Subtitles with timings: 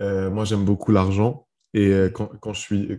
[0.00, 1.46] moi, j'aime beaucoup l'argent.
[1.74, 2.98] Et quand, quand, je suis,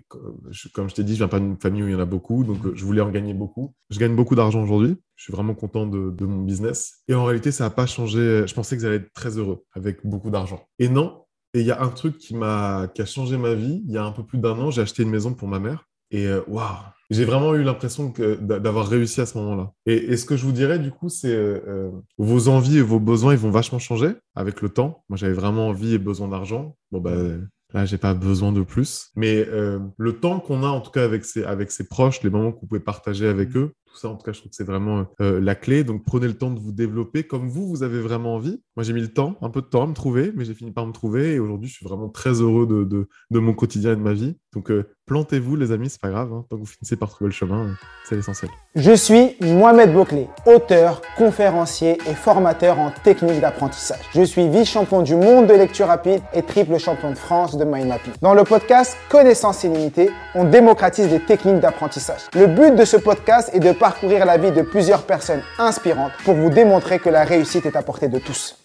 [0.73, 2.43] comme je t'ai dit, je viens pas d'une famille où il y en a beaucoup,
[2.43, 3.73] donc je voulais en gagner beaucoup.
[3.89, 4.95] Je gagne beaucoup d'argent aujourd'hui.
[5.15, 7.01] Je suis vraiment content de, de, mon business.
[7.07, 8.45] Et en réalité, ça n'a pas changé.
[8.47, 10.67] Je pensais que j'allais être très heureux avec beaucoup d'argent.
[10.77, 11.25] Et non.
[11.53, 13.83] Et il y a un truc qui m'a, qui a changé ma vie.
[13.85, 15.88] Il y a un peu plus d'un an, j'ai acheté une maison pour ma mère.
[16.11, 16.77] Et waouh,
[17.09, 19.71] j'ai vraiment eu l'impression d'avoir réussi à ce moment-là.
[19.87, 22.99] Et, ce que je vous dirais, du coup, c'est euh, euh, vos envies et vos
[22.99, 25.03] besoins, ils vont vachement changer avec le temps.
[25.09, 26.75] Moi, j'avais vraiment envie et besoin d'argent.
[26.91, 29.09] Bon, ben, là, j'ai pas besoin de plus.
[29.15, 32.29] Mais euh, le temps qu'on a, en tout cas, avec ses, avec ses proches, les
[32.29, 34.55] moments que vous pouvez partager avec eux, tout ça, en tout cas, je trouve que
[34.55, 35.83] c'est vraiment la clé.
[35.83, 38.61] Donc, prenez le temps de vous développer comme vous, vous avez vraiment envie.
[38.75, 40.71] Moi, j'ai mis le temps, un peu de temps à me trouver, mais j'ai fini
[40.71, 41.33] par me trouver.
[41.33, 44.13] Et aujourd'hui, je suis vraiment très heureux de, de, de, mon quotidien et de ma
[44.13, 44.37] vie.
[44.53, 44.71] Donc,
[45.09, 46.31] plantez-vous, les amis, c'est pas grave.
[46.31, 46.45] Hein.
[46.49, 47.75] Tant que vous finissez par trouver le chemin,
[48.05, 48.51] c'est l'essentiel.
[48.75, 53.99] Je suis Mohamed Bouclé, auteur, conférencier et formateur en technique d'apprentissage.
[54.13, 57.87] Je suis vice-champion du monde de lecture rapide et triple champion de France de mind
[57.87, 58.13] mapping.
[58.21, 62.21] Dans le podcast Connaissance illimitée, on démocratise des techniques d'apprentissage.
[62.35, 66.35] Le but de ce podcast est de parcourir la vie de plusieurs personnes inspirantes pour
[66.35, 68.57] vous démontrer que la réussite est à portée de tous.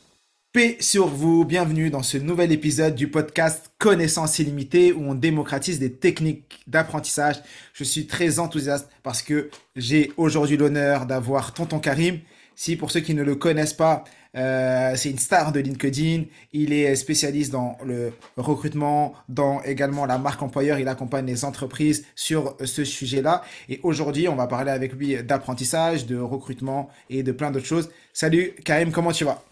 [0.52, 5.78] Paix sur vous, bienvenue dans ce nouvel épisode du podcast Connaissance illimitée où on démocratise
[5.78, 7.36] des techniques d'apprentissage.
[7.72, 12.18] Je suis très enthousiaste parce que j'ai aujourd'hui l'honneur d'avoir Tonton Karim.
[12.56, 14.04] Si pour ceux qui ne le connaissent pas,
[14.36, 16.24] euh, c'est une star de LinkedIn.
[16.52, 20.78] Il est spécialiste dans le recrutement, dans également la marque employeur.
[20.78, 23.42] Il accompagne les entreprises sur ce sujet-là.
[23.68, 27.90] Et aujourd'hui, on va parler avec lui d'apprentissage, de recrutement et de plein d'autres choses.
[28.12, 29.42] Salut Karim, comment tu vas?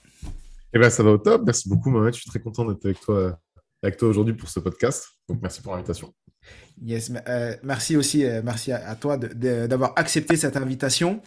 [0.75, 1.42] Eh bien, ça va au top.
[1.45, 2.14] Merci beaucoup, Mohamed.
[2.14, 3.39] Je suis très content d'être avec toi,
[3.83, 5.06] avec toi aujourd'hui pour ce podcast.
[5.28, 6.12] Donc, merci pour l'invitation.
[6.83, 11.20] Yes, euh, merci aussi, euh, merci à, toi d'avoir accepté cette invitation.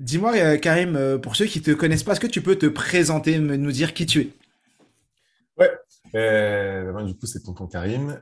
[0.00, 2.66] Dis-moi, euh, Karim, pour ceux qui ne te connaissent pas, est-ce que tu peux te
[2.66, 4.28] présenter, nous dire qui tu es?
[5.58, 5.70] Ouais,
[6.12, 8.18] ben, du coup, c'est tonton Karim.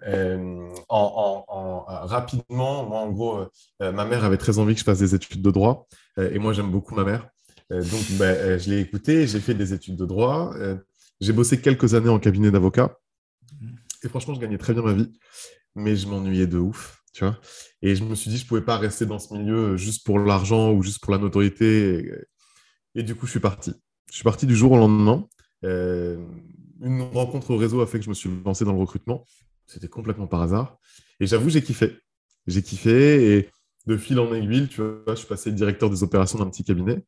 [0.89, 1.45] En,
[1.87, 3.47] rapidement, moi, en gros,
[3.81, 5.87] ma mère avait très envie que je fasse des études de droit.
[6.19, 7.31] et moi, j'aime beaucoup ma mère.
[7.73, 10.77] Euh, donc, ben, euh, je l'ai écouté, j'ai fait des études de droit, euh,
[11.21, 12.99] j'ai bossé quelques années en cabinet d'avocat.
[14.03, 15.13] Et franchement, je gagnais très bien ma vie,
[15.75, 16.98] mais je m'ennuyais de ouf,
[17.83, 20.19] Et je me suis dit, je ne pouvais pas rester dans ce milieu juste pour
[20.19, 22.11] l'argent ou juste pour la notoriété.
[22.95, 23.73] Et, du coup, je suis parti.
[24.11, 25.27] Je suis parti du jour au lendemain.
[25.63, 29.25] une rencontre au réseau a fait que je me suis lancé dans le recrutement.
[29.67, 30.79] C'était complètement par hasard.
[31.21, 31.99] Et j'avoue, j'ai kiffé.
[32.47, 33.51] J'ai kiffé et
[33.87, 37.05] de fil en aiguille, tu vois, je suis passé directeur des opérations d'un petit cabinet.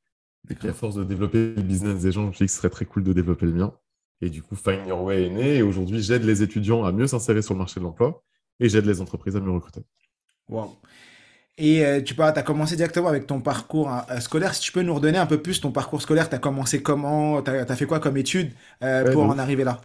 [0.49, 2.59] Et à force de développer le business des gens, je me suis dit que ce
[2.59, 3.75] serait très cool de développer le mien.
[4.22, 5.56] Et du coup, Find Your Way est né.
[5.56, 8.22] Et aujourd'hui, j'aide les étudiants à mieux s'insérer sur le marché de l'emploi
[8.59, 9.81] et j'aide les entreprises à mieux recruter.
[10.50, 10.77] Wow.
[11.59, 14.55] Et euh, tu as commencé directement avec ton parcours hein, euh, scolaire.
[14.55, 17.43] Si tu peux nous redonner un peu plus ton parcours scolaire, tu as commencé comment
[17.43, 18.53] Tu as, fait quoi comme études
[18.83, 19.81] euh, pour en arriver là?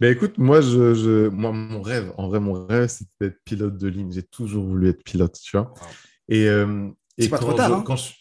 [0.00, 3.88] Ben écoute, moi, je, moi, mon rêve, en vrai, mon rêve, c'était d'être pilote de
[3.88, 4.12] ligne.
[4.12, 5.72] J'ai toujours voulu être pilote, tu vois.
[6.28, 6.46] Et,
[7.16, 7.72] et pas trop tard.
[7.72, 7.84] hein?
[7.86, 8.12] quand je,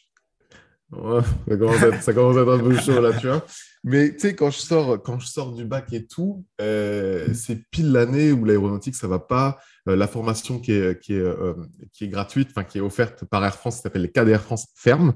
[2.02, 3.46] ça, commence à être, un peu chaud là, tu vois.
[3.84, 7.92] Mais tu sais, quand je sors, quand je sors du bac et tout, c'est pile
[7.92, 9.58] l'année où l'aéronautique ça va pas.
[9.88, 11.54] Euh, la formation qui est qui est euh,
[11.94, 14.42] qui est gratuite, enfin qui est offerte par Air France, ça s'appelle les cadres Air
[14.42, 15.14] France ferme.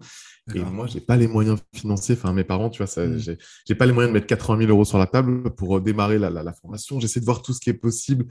[0.56, 2.16] Et moi, j'ai pas les moyens financiers.
[2.16, 3.38] Enfin, mes parents, tu vois, ça, mm.
[3.66, 6.30] j'ai pas les moyens de mettre 80 000 euros sur la table pour démarrer la,
[6.30, 7.00] la, formation.
[7.00, 8.26] J'essaie de voir tout ce qui est possible,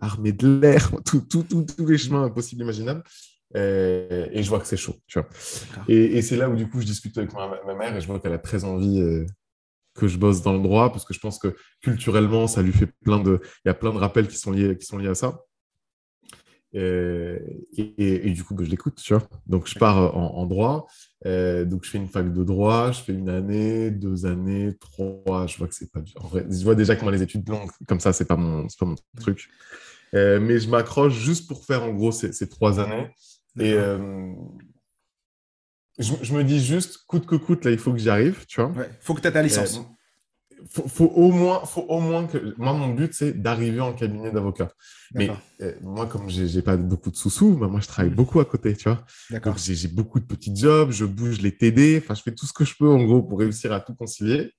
[0.00, 3.02] armée de l'air, tous tout, tout, tous les chemins possibles imaginables.
[3.54, 5.28] Euh, et je vois que c'est chaud, tu vois.
[5.88, 8.32] Et, c'est là où, du coup, je discute avec ma, mère et je vois qu'elle
[8.32, 9.24] a très envie euh,
[9.94, 12.90] que je bosse dans le droit parce que je pense que culturellement, ça lui fait
[13.04, 13.40] plein de.
[13.64, 15.40] Il y a plein de rappels qui sont liés, qui sont liés à ça.
[16.74, 17.38] Euh,
[17.76, 19.26] et, du coup, bah, je l'écoute, tu vois.
[19.46, 20.86] Donc, je pars en, droit.
[21.24, 22.92] donc, je fais une fac de droit.
[22.92, 25.46] Je fais une année, deux années, trois.
[25.46, 28.00] Je vois que c'est pas En vrai, je vois déjà comment les études longues, comme
[28.00, 29.48] ça, c'est pas mon, pas mon truc.
[30.12, 33.10] mais je m'accroche juste pour faire, en gros, ces, ces trois années.
[33.58, 34.32] Et euh,
[35.98, 38.70] je, me dis juste, coûte que coûte, là, il faut que j'y arrive, tu vois.
[38.70, 39.78] Ouais, faut que tu aies ta licence.
[39.78, 39.82] Euh,
[40.70, 42.54] faut, faut, au moins, faut au moins que.
[42.58, 44.72] Moi, mon but, c'est d'arriver en cabinet d'avocat.
[45.14, 45.30] Mais
[45.60, 48.16] euh, moi, comme j'ai pas beaucoup de sous-sous, bah, moi, je travaille mm.
[48.16, 49.04] beaucoup à côté, tu vois.
[49.30, 52.52] Donc, j'ai beaucoup de petits jobs, je bouge les TD, enfin, je fais tout ce
[52.52, 54.52] que je peux, en gros, pour réussir à tout concilier.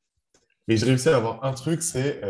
[0.67, 2.21] Mais je réussis à avoir un truc, c'est.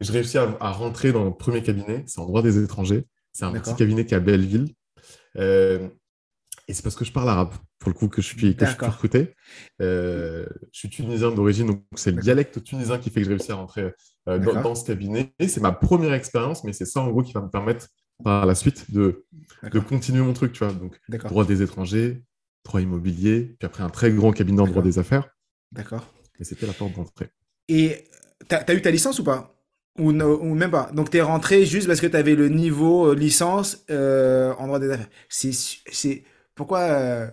[0.00, 3.04] je réussis à, à, rentrer dans le premier cabinet, c'est en droit des étrangers.
[3.32, 4.74] C'est un petit cabinet qui est à Belleville.
[5.36, 5.88] Euh,
[6.68, 8.70] et c'est parce que je parle arabe, pour le coup, que je suis, que je
[8.70, 9.34] suis recruté.
[9.80, 13.52] Euh, je suis tunisien d'origine, donc c'est le dialecte tunisien qui fait que j'ai réussi
[13.52, 13.94] à rentrer
[14.28, 15.32] euh, dans, ce cabinet.
[15.40, 17.88] C'est ma première expérience, mais c'est ça, en gros, qui va me permettre
[18.22, 19.24] par la suite de,
[19.62, 20.74] de continuer mon truc, tu vois.
[20.74, 22.22] Donc, droit des étrangers,
[22.66, 25.26] droit immobilier, puis après un très grand cabinet en droit des affaires.
[25.72, 26.06] D'accord.
[26.38, 27.30] Et c'était la porte d'entrée.
[27.68, 28.04] Et
[28.46, 29.54] tu as, eu ta licence ou pas?
[29.98, 30.90] Ou, ou même pas?
[30.92, 34.90] Donc, tu es rentré juste parce que tu avais le niveau licence en droit des
[34.90, 35.08] affaires.
[35.30, 36.24] C'est
[36.58, 37.30] pourquoi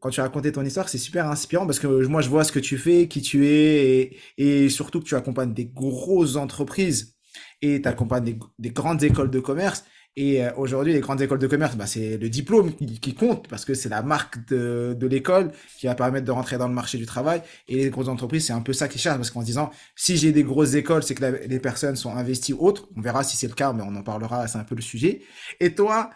[0.00, 2.58] quand tu racontais ton histoire, c'est super inspirant parce que moi, je vois ce que
[2.58, 7.16] tu fais, qui tu es, et, surtout que tu accompagnes des grosses entreprises
[7.60, 9.84] et tu accompagnes des, grandes écoles de commerce.
[10.14, 13.64] Et euh, aujourd'hui, les grandes écoles de commerce, bah, c'est le diplôme qui, compte parce
[13.64, 16.98] que c'est la marque de, de l'école qui va permettre de rentrer dans le marché
[16.98, 17.42] du travail.
[17.66, 20.32] Et les grosses entreprises, c'est un peu ça qui cherchent parce qu'en disant, si j'ai
[20.32, 22.88] des grosses écoles, c'est que les personnes sont investies autres.
[22.94, 25.22] On verra si c'est le cas, mais on en parlera, c'est un peu le sujet.
[25.60, 26.10] Et toi,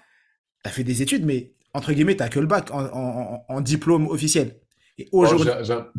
[0.62, 4.56] tu as fait des études, mais entre guillemets, t'as que le bac en, diplôme officiel.
[4.98, 5.50] Et oh, aujourd'hui,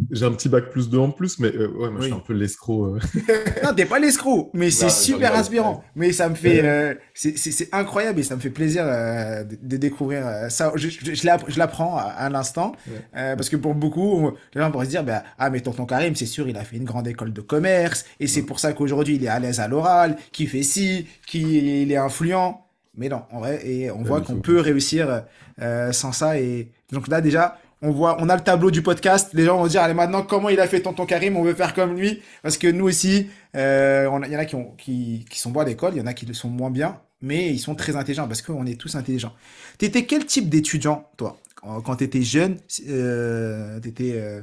[0.10, 2.20] j'ai un petit bac plus 2 en plus, mais euh, ouais, moi je suis un
[2.20, 2.96] peu l'escroc.
[2.96, 3.00] Euh.
[3.64, 5.84] non, t'es pas l'escroc, mais c'est super inspirant.
[5.96, 10.72] Mais ça me fait, euh, c'est incroyable et ça me fait plaisir de, découvrir ça.
[10.74, 12.72] Je, je, l'apprends à, l'instant
[13.14, 16.26] parce que pour beaucoup, les gens pourraient se dire, bah, ah mais tonton Karim, c'est
[16.26, 19.24] sûr, il a fait une grande école de commerce et c'est pour ça qu'aujourd'hui il
[19.24, 22.67] est à l'aise à l'oral, qu'il fait ci, qu'il est influent.
[22.98, 25.24] Mais non, en vrai, et on voit qu'on peut réussir
[25.62, 26.40] euh, sans ça.
[26.40, 29.30] Et donc là, déjà, on voit, on a le tableau du podcast.
[29.34, 31.38] Les gens vont dire, allez, maintenant, comment il a fait Tonton Karim?
[31.38, 32.22] On veut faire comme lui.
[32.42, 35.60] Parce que nous aussi, euh, il y en a qui, ont, qui, qui sont bons
[35.60, 37.96] à l'école, il y en a qui le sont moins bien, mais ils sont très
[37.96, 39.34] intelligents parce qu'on est tous intelligents.
[39.78, 42.58] T'étais quel type d'étudiant, toi Quand t'étais jeune,
[42.88, 44.42] euh, t'étais euh,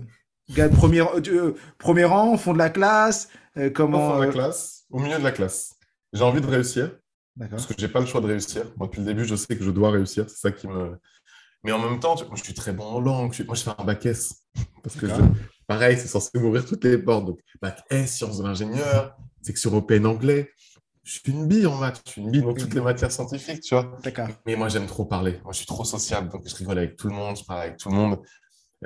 [0.55, 3.29] gars de premier, euh, premier rang, au fond de la classe
[3.75, 5.75] comment, Au fond de la classe, au milieu de la classe.
[6.13, 6.91] J'ai envie de réussir.
[7.39, 8.65] Parce que j'ai pas le choix de réussir.
[8.77, 10.29] Moi, depuis le début, je sais que je dois réussir.
[10.29, 10.97] C'est ça qui me.
[11.65, 13.35] Mais en même temps, moi, je suis très bon en langue.
[13.47, 14.45] Moi, je fais un bac S.
[14.83, 15.07] Parce que,
[15.67, 17.27] pareil, c'est censé m'ouvrir toutes les portes.
[17.27, 20.51] Donc, bac S, sciences de l'ingénieur, section européenne anglais.
[21.03, 22.03] Je suis une bille en maths.
[22.07, 23.99] Je suis une bille dans toutes les matières scientifiques, tu vois.
[24.47, 25.41] Mais moi, j'aime trop parler.
[25.43, 26.29] Moi, je suis trop sociable.
[26.29, 27.37] Donc, je rigole avec tout le monde.
[27.37, 28.21] Je parle avec tout le monde.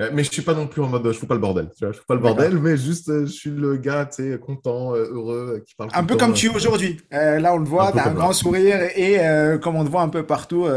[0.01, 1.69] Euh, mais je suis pas non plus en mode je fous pas le bordel.
[1.77, 4.31] Tu vois, je fous pas le bordel, mais juste euh, je suis le gars, tu
[4.31, 5.89] sais, content, euh, heureux, qui parle.
[5.93, 7.01] Un peu comme tu es aujourd'hui.
[7.11, 9.19] là, on le voit, tu as un grand sourire et
[9.61, 10.67] comme on te voit un peu partout.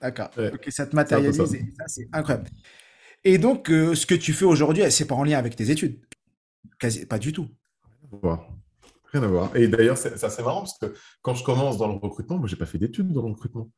[0.00, 0.30] D'accord.
[0.68, 2.48] Ça te matérialise et ça, c'est incroyable.
[3.24, 6.00] Et donc, ce que tu fais aujourd'hui, c'est pas en lien avec tes études?
[6.80, 7.48] Quasi, pas du tout.
[9.12, 9.54] Rien à voir.
[9.54, 12.56] Et d'ailleurs, c'est assez marrant parce que quand je commence dans le recrutement, moi, j'ai
[12.56, 13.70] pas fait d'études dans le recrutement.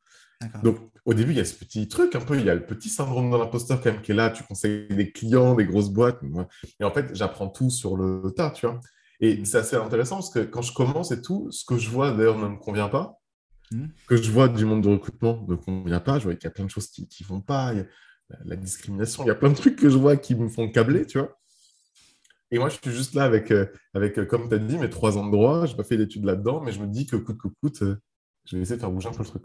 [0.63, 2.65] Donc, au début, il y a ce petit truc un peu, il y a le
[2.65, 4.29] petit syndrome de l'imposteur quand même qui est là.
[4.29, 6.19] Tu conseilles des clients, des grosses boîtes.
[6.79, 8.79] Et en fait, j'apprends tout sur le tas, tu vois.
[9.19, 12.11] Et c'est assez intéressant parce que quand je commence et tout, ce que je vois
[12.11, 13.19] d'ailleurs ne me convient pas.
[13.71, 13.87] Hmm.
[14.07, 16.19] Que je vois du monde de recrutement ne me convient pas.
[16.19, 17.73] Je vois qu'il y a plein de choses qui ne vont pas.
[17.73, 17.85] Il y a
[18.43, 21.05] la, discrimination, il y a plein de trucs que je vois qui me font câbler,
[21.05, 21.37] tu vois.
[22.51, 24.89] Et moi, je suis juste là avec, euh, avec euh, comme tu as dit, mes
[24.89, 25.65] trois ans de droit.
[25.65, 27.95] Je n'ai pas fait d'études là-dedans, mais je me dis que coûte que coûte, euh,
[28.45, 29.43] je vais essayer de faire bouger un peu le truc.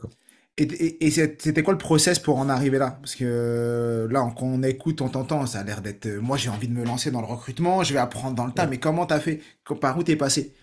[0.56, 2.98] Et, c'était quoi le process pour en arriver là?
[3.00, 6.06] Parce que là, quand on écoute, on t'entend, ça a l'air d'être.
[6.06, 8.66] Moi, j'ai envie de me lancer dans le recrutement, je vais apprendre dans le tas,
[8.66, 9.40] mais comment t'as fait?
[9.80, 10.54] Par où t'es passé?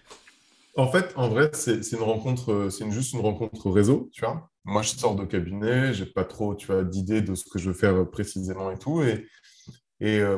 [0.76, 4.52] En fait, en vrai, c'est une rencontre, c'est juste une rencontre réseau, tu vois.
[4.64, 7.70] Moi, je sors de cabinet, j'ai pas trop, tu vois, d'idée de ce que je
[7.70, 9.02] veux faire précisément et tout.
[9.02, 9.26] Et,
[10.00, 10.38] et euh,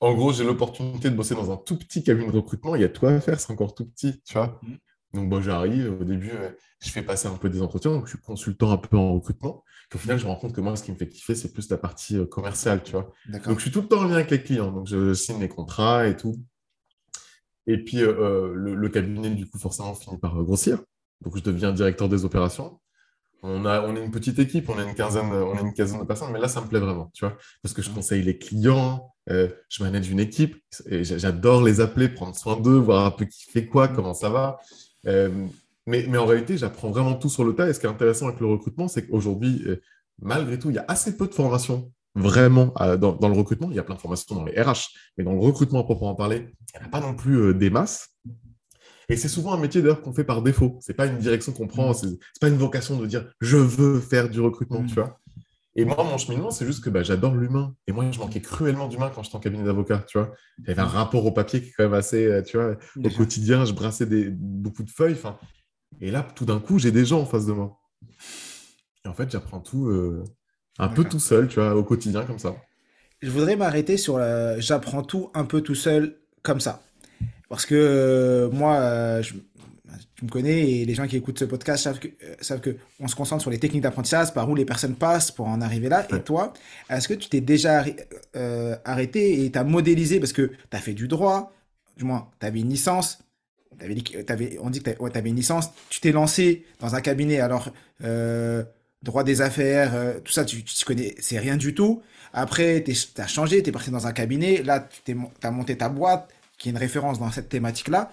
[0.00, 2.74] en gros, j'ai l'opportunité de bosser dans un tout petit cabinet de recrutement.
[2.74, 4.60] Il y a tout à faire, c'est encore tout petit, tu vois.
[4.62, 4.74] Mmh.
[5.14, 6.50] Donc, bon, j'arrive, au début, euh,
[6.80, 9.64] je fais passer un peu des entretiens, donc je suis consultant un peu en recrutement.
[9.88, 11.52] Puis au final, je me rends compte que moi, ce qui me fait kiffer, c'est
[11.52, 13.12] plus la partie euh, commerciale, tu vois.
[13.26, 15.48] Donc, je suis tout le temps en lien avec les clients, donc je signe les
[15.48, 16.36] contrats et tout.
[17.66, 20.78] Et puis, euh, le, cabinet, du coup, forcément, finit par grossir.
[21.22, 22.78] Donc, je deviens directeur des opérations.
[23.42, 26.04] On, a, on est une petite équipe, on a une quinzaine, on une quinzaine de
[26.04, 29.14] personnes, mais là, ça me plaît vraiment, tu vois, parce que je conseille les clients,
[29.28, 30.56] je manage une équipe,
[30.86, 34.28] et j'adore les appeler, prendre soin d'eux, voir un peu qui fait quoi, comment ça
[34.28, 34.58] va.
[35.08, 35.30] Euh,
[35.86, 37.68] mais, mais, en réalité, j'apprends vraiment tout sur le tas.
[37.68, 39.80] Et ce qui est intéressant avec le recrutement, c'est qu'aujourd'hui, euh,
[40.20, 43.68] malgré tout, il y a assez peu de formations vraiment euh, dans, le recrutement.
[43.70, 46.14] Il y a plein de formations dans les RH, mais dans le recrutement à proprement
[46.14, 48.10] parler, il n'y en a pas non plus des masses.
[49.10, 50.78] Et c'est souvent un métier d'ailleurs qu'on fait par défaut.
[50.82, 54.28] C'est pas une direction qu'on prend, c'est pas une vocation de dire je veux faire
[54.28, 55.18] du recrutement, tu vois.
[55.78, 57.72] Et moi, mon cheminement, c'est juste que bah, j'adore l'humain.
[57.86, 60.32] Et moi, je manquais cruellement d'humain quand j'étais en cabinet d'avocat, tu vois.
[60.66, 63.64] J'avais un rapport au papier qui est quand même assez, euh, tu vois, au quotidien,
[63.64, 65.16] je brassais des, beaucoup de feuilles.
[66.00, 67.78] Et là, tout d'un coup, j'ai des gens en face de moi.
[69.04, 70.24] Et en fait, j'apprends tout euh,
[70.80, 72.56] un peu tout seul, tu vois, au quotidien, comme ça.
[73.22, 74.18] Je voudrais m'arrêter sur
[74.58, 76.82] j'apprends tout un peu tout seul, comme ça.
[77.48, 79.34] Parce que euh, moi, je,
[80.14, 82.76] tu me connais et les gens qui écoutent ce podcast savent que, euh, savent que
[83.00, 85.88] on se concentre sur les techniques d'apprentissage, par où les personnes passent pour en arriver
[85.88, 86.06] là.
[86.14, 86.52] Et toi,
[86.90, 87.84] est-ce que tu t'es déjà
[88.36, 91.52] euh, arrêté et tu as modélisé parce que tu as fait du droit,
[91.96, 93.18] du moins, tu avais une licence,
[94.28, 97.70] avais, on dit que tu avais une licence, tu t'es lancé dans un cabinet, alors
[98.04, 98.64] euh,
[99.02, 99.92] droit des affaires,
[100.24, 102.02] tout ça, tu, tu connais, c'est rien du tout.
[102.32, 105.88] Après, tu as changé, tu es parti dans un cabinet, là, tu as monté ta
[105.88, 106.28] boîte,
[106.58, 108.10] qui est une référence dans cette thématique-là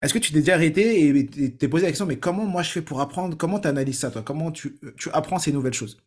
[0.00, 2.70] Est-ce que tu t'es déjà arrêté et t'es posé la question, mais comment moi je
[2.70, 3.36] fais pour apprendre?
[3.36, 4.22] Comment tu analyses ça, toi?
[4.22, 5.98] Comment tu, tu apprends ces nouvelles choses?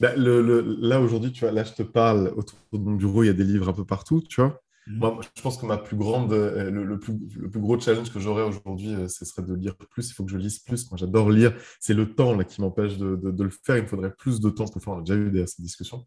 [0.00, 3.22] Bah, le, le, là, aujourd'hui, tu vois, là, je te parle, autour de mon bureau,
[3.22, 4.60] il y a des livres un peu partout, tu vois.
[4.86, 4.98] Mm.
[4.98, 8.20] Moi, je pense que ma plus grande, euh, le, plus, le plus gros challenge que
[8.20, 10.10] j'aurais aujourd'hui, euh, ce serait de lire plus.
[10.10, 10.90] Il faut que je lise plus.
[10.90, 11.54] Moi, j'adore lire.
[11.80, 13.76] C'est le temps là, qui m'empêche de, de, de, le faire.
[13.76, 14.94] Il me faudrait plus de temps pour le faire.
[14.94, 16.06] On a déjà eu des, ces discussions.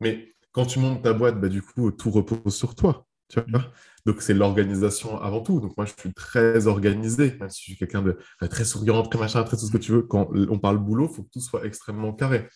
[0.00, 3.06] Mais quand tu montes ta boîte, bah, du coup, tout repose sur toi.
[3.30, 3.72] Tu vois?
[4.06, 5.60] Donc, c'est l'organisation avant tout.
[5.60, 8.18] Donc, moi, je suis très organisé, même si je suis quelqu'un de
[8.48, 10.02] très souriant, très machin, très tout ce que tu veux.
[10.02, 12.48] Quand on parle boulot, il faut que tout soit extrêmement carré.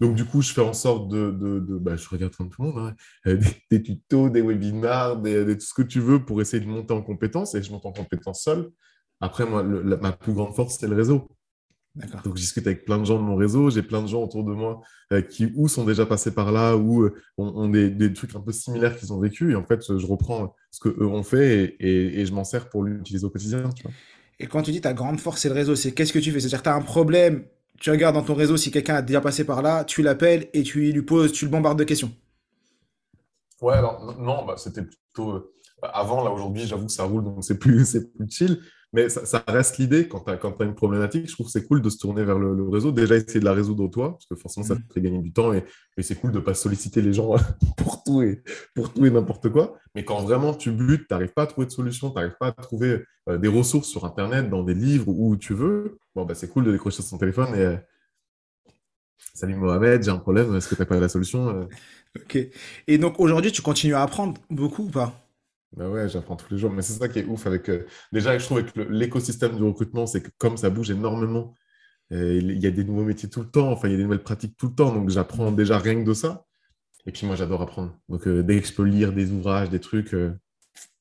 [0.00, 1.30] Donc, du coup, je fais en sorte de.
[1.30, 2.94] de, bah, je regarde tout le monde, hein.
[3.26, 3.38] euh,
[3.70, 7.54] des, tutos, des webinars, tout ce que tu veux pour essayer de monter en compétence.
[7.54, 8.70] Et je monte en compétence seul.
[9.20, 11.28] Après, moi, ma plus grande force, c'est le réseau.
[11.94, 13.70] Donc, je discute avec plein de gens de mon réseau.
[13.70, 14.80] J'ai plein de gens autour de moi
[15.12, 18.50] euh, qui ou sont déjà passés par là ou euh, ont, des, trucs un peu
[18.50, 19.52] similaires qu'ils ont vécu.
[19.52, 23.24] Et en fait, je reprends ce qu'eux ont fait et, je m'en sers pour l'utiliser
[23.24, 23.70] au quotidien.
[24.40, 26.40] Et quand tu dis ta grande force, c'est le réseau, c'est qu'est-ce que tu fais?
[26.40, 27.44] C'est-à-dire que tu as un problème,
[27.80, 30.64] tu regardes dans ton réseau si quelqu'un a déjà passé par là, tu l'appelles et
[30.64, 32.12] tu lui poses, tu le bombardes de questions.
[33.60, 35.30] Ouais, alors non, bah, c'était plutôt.
[35.30, 38.60] Euh, avant, là, aujourd'hui, j'avoue que ça roule, donc c'est plus, plus chill.
[38.94, 41.90] Mais ça, reste l'idée, quand tu as, une problématique, je trouve que c'est cool de
[41.90, 42.92] se tourner vers le, réseau.
[42.92, 44.94] Déjà, essayer de la résoudre toi, parce que forcément, ça te mm.
[44.94, 45.64] fait gagner du temps et,
[45.98, 47.34] c'est cool de ne pas solliciter les gens
[47.76, 48.40] pour tout et,
[48.72, 49.76] pour tout et n'importe quoi.
[49.96, 52.46] Mais quand vraiment tu butes, tu n'arrives pas à trouver de solution, tu n'arrives pas
[52.46, 56.36] à trouver euh, des ressources sur Internet, dans des livres, où tu veux, bon, bah,
[56.36, 57.62] c'est cool de décrocher son téléphone et.
[57.62, 57.76] Euh,
[59.32, 61.64] Salut Mohamed, j'ai un problème, est-ce que tu n'as pas la solution euh?
[62.16, 62.38] Ok.
[62.86, 65.23] Et donc aujourd'hui, tu continues à apprendre beaucoup ou pas?
[65.76, 66.70] Bah ouais, j'apprends tous les jours.
[66.70, 67.68] Mais c'est ça qui est ouf avec.
[67.68, 71.54] Euh, déjà, je trouve que l'écosystème du recrutement, c'est que comme ça bouge énormément,
[72.12, 74.04] euh, il y a des nouveaux métiers tout le temps, enfin, il y a des
[74.04, 74.92] nouvelles pratiques tout le temps.
[74.94, 76.44] Donc, j'apprends déjà rien que de ça.
[77.06, 77.98] Et puis, moi, j'adore apprendre.
[78.08, 80.14] Donc, euh, dès que je peux lire des ouvrages, des trucs,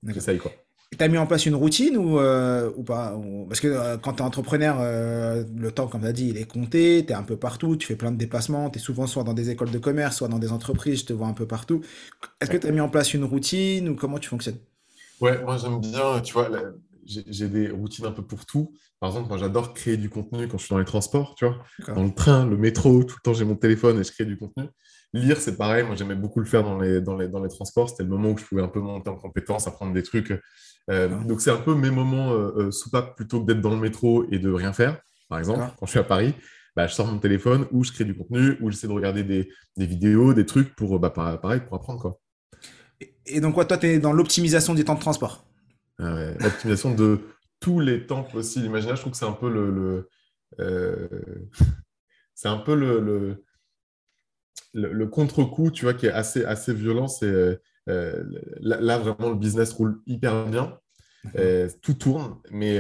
[0.04, 0.52] j'essaye quoi.
[0.98, 4.26] Tu as mis en place une routine ou, ou pas Parce que quand tu es
[4.26, 7.76] entrepreneur, le temps, comme tu as dit, il est compté, tu es un peu partout,
[7.76, 10.28] tu fais plein de déplacements, tu es souvent soit dans des écoles de commerce, soit
[10.28, 11.82] dans des entreprises, je te vois un peu partout.
[12.42, 14.58] Est-ce que tu as mis en place une routine ou comment tu fonctionnes?
[15.22, 16.50] Ouais, moi j'aime bien, tu vois,
[17.06, 18.74] j'ai des routines un peu pour tout.
[19.00, 21.64] Par exemple, moi j'adore créer du contenu quand je suis dans les transports, tu vois.
[21.94, 24.38] Dans le train, le métro, tout le temps j'ai mon téléphone et je crée du
[24.38, 24.66] contenu.
[25.12, 27.90] Lire, c'est pareil, moi j'aimais beaucoup le faire dans les, dans les, dans les transports.
[27.90, 30.34] C'était le moment où je pouvais un peu monter en compétence, apprendre des trucs.
[30.90, 33.80] Euh, donc c'est un peu mes moments euh, euh, soupape plutôt que d'être dans le
[33.80, 35.00] métro et de rien faire.
[35.30, 36.34] Par exemple, quand je suis à Paris,
[36.76, 39.50] bah, je sors mon téléphone ou je crée du contenu ou j'essaie de regarder des,
[39.78, 42.02] des, vidéos, des trucs pour, bah, pareil, pour apprendre.
[42.02, 42.20] Quoi.
[43.26, 45.46] Et donc, quoi, toi, tu es dans l'optimisation des temps de transport
[46.00, 47.20] ah L'optimisation de
[47.60, 48.66] tous les temps possibles.
[48.66, 50.10] Imaginez, je trouve que c'est un peu le.
[50.60, 51.08] Euh,
[52.36, 53.44] c'est un peu le,
[54.74, 57.08] le, contre-coup, tu vois, qui est assez, assez violent.
[57.08, 57.60] C'est
[57.90, 58.24] euh,
[58.60, 60.78] là, vraiment, le business roule hyper bien.
[61.38, 62.78] Euh, tout tourne, mais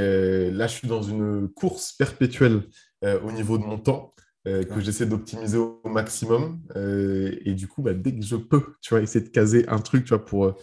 [0.52, 2.64] là, je suis dans une course perpétuelle
[3.02, 4.14] au niveau de mon temps.
[4.46, 6.62] Euh, que j'essaie d'optimiser au maximum.
[6.76, 9.80] Euh, et du coup, bah, dès que je peux, tu vois, essayer de caser un
[9.80, 10.56] truc, tu vois, pour, euh,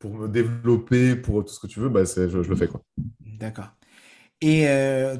[0.00, 2.82] pour me développer, pour tout ce que tu veux, bah, je, le fais, quoi.
[3.20, 3.68] D'accord.
[4.40, 4.66] Et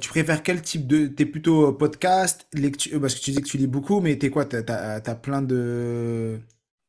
[0.00, 1.08] tu préfères quel type de...
[1.08, 4.44] T'es plutôt podcast, lecture, parce que tu dis que tu lis beaucoup, mais t'es quoi
[4.44, 6.38] T'as as, plein de...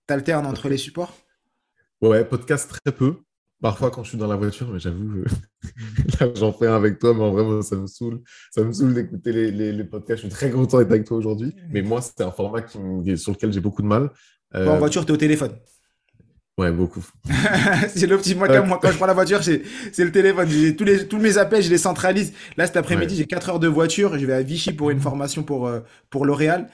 [0.06, 1.16] T'alternes entre les supports?
[2.02, 3.16] Ouais, podcast très peu.
[3.62, 5.26] Parfois, quand je suis dans la voiture, mais j'avoue, euh,
[6.20, 8.22] là, j'en fais un avec toi, mais en vrai, ça me saoule.
[8.52, 10.22] Ça me saoule d'écouter les, les, podcasts.
[10.24, 11.54] Je suis très content d'être avec toi aujourd'hui.
[11.70, 12.78] Mais moi, c'est un format qui,
[13.18, 14.12] sur lequel j'ai beaucoup de mal.
[14.54, 15.52] en euh, voiture, tu es au téléphone
[16.58, 17.06] Ouais, beaucoup.
[17.90, 19.62] c'est le petit moi, moi, quand je prends la voiture, c'est
[19.98, 20.48] le téléphone.
[20.78, 22.34] Tous, les, tous mes appels, je les centralise.
[22.56, 24.18] Là, cet après-midi, j'ai 4 heures de voiture.
[24.18, 26.70] Je vais à Vichy pour une formation pour, euh, pour L'Oréal.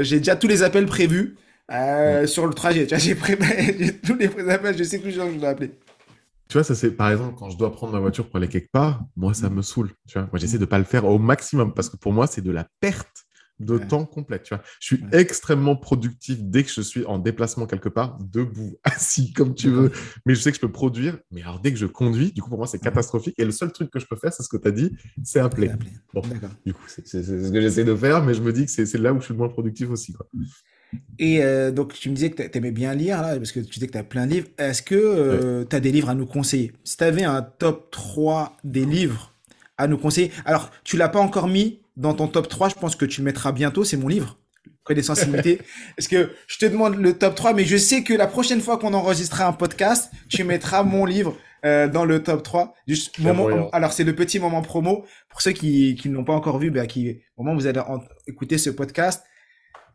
[0.00, 1.36] j'ai déjà tous les appels prévus.
[1.72, 2.86] Euh, sur le trajet.
[2.98, 5.72] J'ai préparé tous les appels, je sais que je dois appeler.
[6.48, 8.70] Tu vois, ça c'est par exemple quand je dois prendre ma voiture pour aller quelque
[8.70, 9.90] part, moi ça me saoule.
[10.06, 12.42] Tu vois, moi j'essaie de pas le faire au maximum parce que pour moi c'est
[12.42, 13.24] de la perte
[13.60, 14.42] de temps complète.
[14.42, 18.76] Tu vois, je suis extrêmement productif dès que je suis en déplacement quelque part, debout,
[18.84, 19.90] assis comme tu veux.
[20.26, 21.18] Mais je sais que je peux produire.
[21.30, 23.34] Mais alors dès que je conduis, du coup pour moi c'est catastrophique.
[23.38, 25.40] Et le seul truc que je peux faire, c'est ce que tu as dit, c'est
[25.40, 25.70] appeler.
[26.12, 26.22] Bon,
[26.66, 29.14] du coup c'est ce que j'essaie de faire, mais je me dis que c'est là
[29.14, 30.12] où je suis le moins productif aussi.
[30.12, 30.26] Quoi.
[31.18, 33.74] Et euh, donc, tu me disais que tu aimais bien lire, là, parce que tu
[33.74, 34.48] disais que tu as plein de livres.
[34.58, 36.72] Est-ce que euh, tu as des livres à nous conseiller?
[36.84, 39.32] Si tu avais un top 3 des livres
[39.78, 42.96] à nous conseiller, alors tu l'as pas encore mis dans ton top 3, je pense
[42.96, 44.38] que tu le mettras bientôt, c'est mon livre.
[44.82, 45.22] Connaissance.
[45.98, 48.78] Est-ce que je te demande le top 3, mais je sais que la prochaine fois
[48.78, 52.74] qu'on enregistrera un podcast, tu mettras mon livre euh, dans le top 3.
[52.86, 55.06] Juste moment, alors, c'est le petit moment promo.
[55.30, 57.66] Pour ceux qui, qui ne l'ont pas encore vu, bah, qui, au moment où vous
[57.66, 57.80] allez
[58.26, 59.24] écouter ce podcast,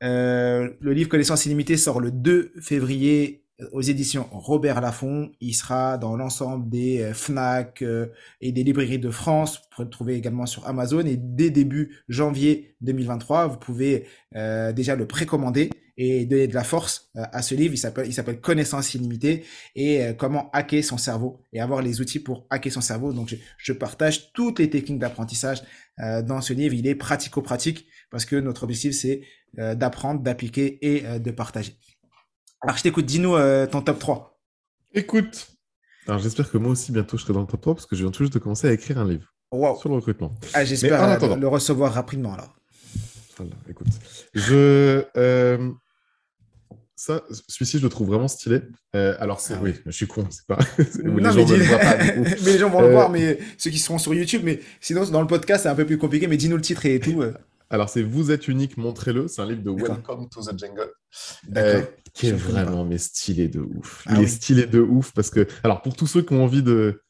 [0.03, 5.31] euh, le livre Connaissance illimitée sort le 2 février aux éditions Robert Laffont.
[5.41, 8.07] Il sera dans l'ensemble des euh, FNAC euh,
[8.41, 9.57] et des librairies de France.
[9.57, 11.05] Vous pouvez le trouver également sur Amazon.
[11.05, 15.69] Et dès début janvier 2023, vous pouvez euh, déjà le précommander
[16.01, 17.73] et donner de la force à ce livre.
[17.73, 19.43] Il s'appelle, Connaissance illimitée
[19.75, 23.11] et comment hacker son cerveau et avoir les outils pour hacker son cerveau.
[23.11, 25.61] Donc, je, je partage toutes les techniques d'apprentissage
[25.97, 26.73] dans ce livre.
[26.73, 29.21] Il est pratico-pratique parce que notre objectif, c'est
[29.53, 31.75] d'apprendre, d'appliquer et de partager.
[32.61, 34.37] Alors, je t'écoute, dis-nous euh, ton top 3.
[34.93, 35.47] Écoute,
[36.07, 38.01] alors j'espère que moi aussi bientôt je serai dans le top 3 parce que je
[38.03, 39.33] viens tout juste de commencer à écrire un livre
[39.79, 40.35] sur le recrutement.
[40.53, 42.53] Ah, j'espère euh, le recevoir rapidement alors.
[43.37, 43.87] Voilà, écoute.
[44.33, 45.05] Je.
[45.15, 45.71] Euh,
[46.95, 48.61] ça, celui-ci, je le trouve vraiment stylé.
[48.93, 49.53] alors, c'est.
[49.53, 50.59] Ah oui, je suis con, c'est pas.
[51.03, 51.97] non, les gens mais, pas,
[52.43, 55.21] mais les gens vont le voir, mais ceux qui seront sur YouTube, mais sinon, dans
[55.21, 57.23] le podcast, c'est un peu plus compliqué, mais dis-nous le titre et tout.
[57.69, 59.27] Alors, c'est Vous êtes unique, montrez-le.
[59.27, 60.91] C'est un livre de Welcome to the Jungle.
[61.55, 61.83] Euh,
[62.13, 64.03] qui est vraiment mais stylé de ouf.
[64.07, 66.63] Ah il est stylé de ouf parce que, alors, pour tous ceux qui ont envie
[66.63, 67.01] de,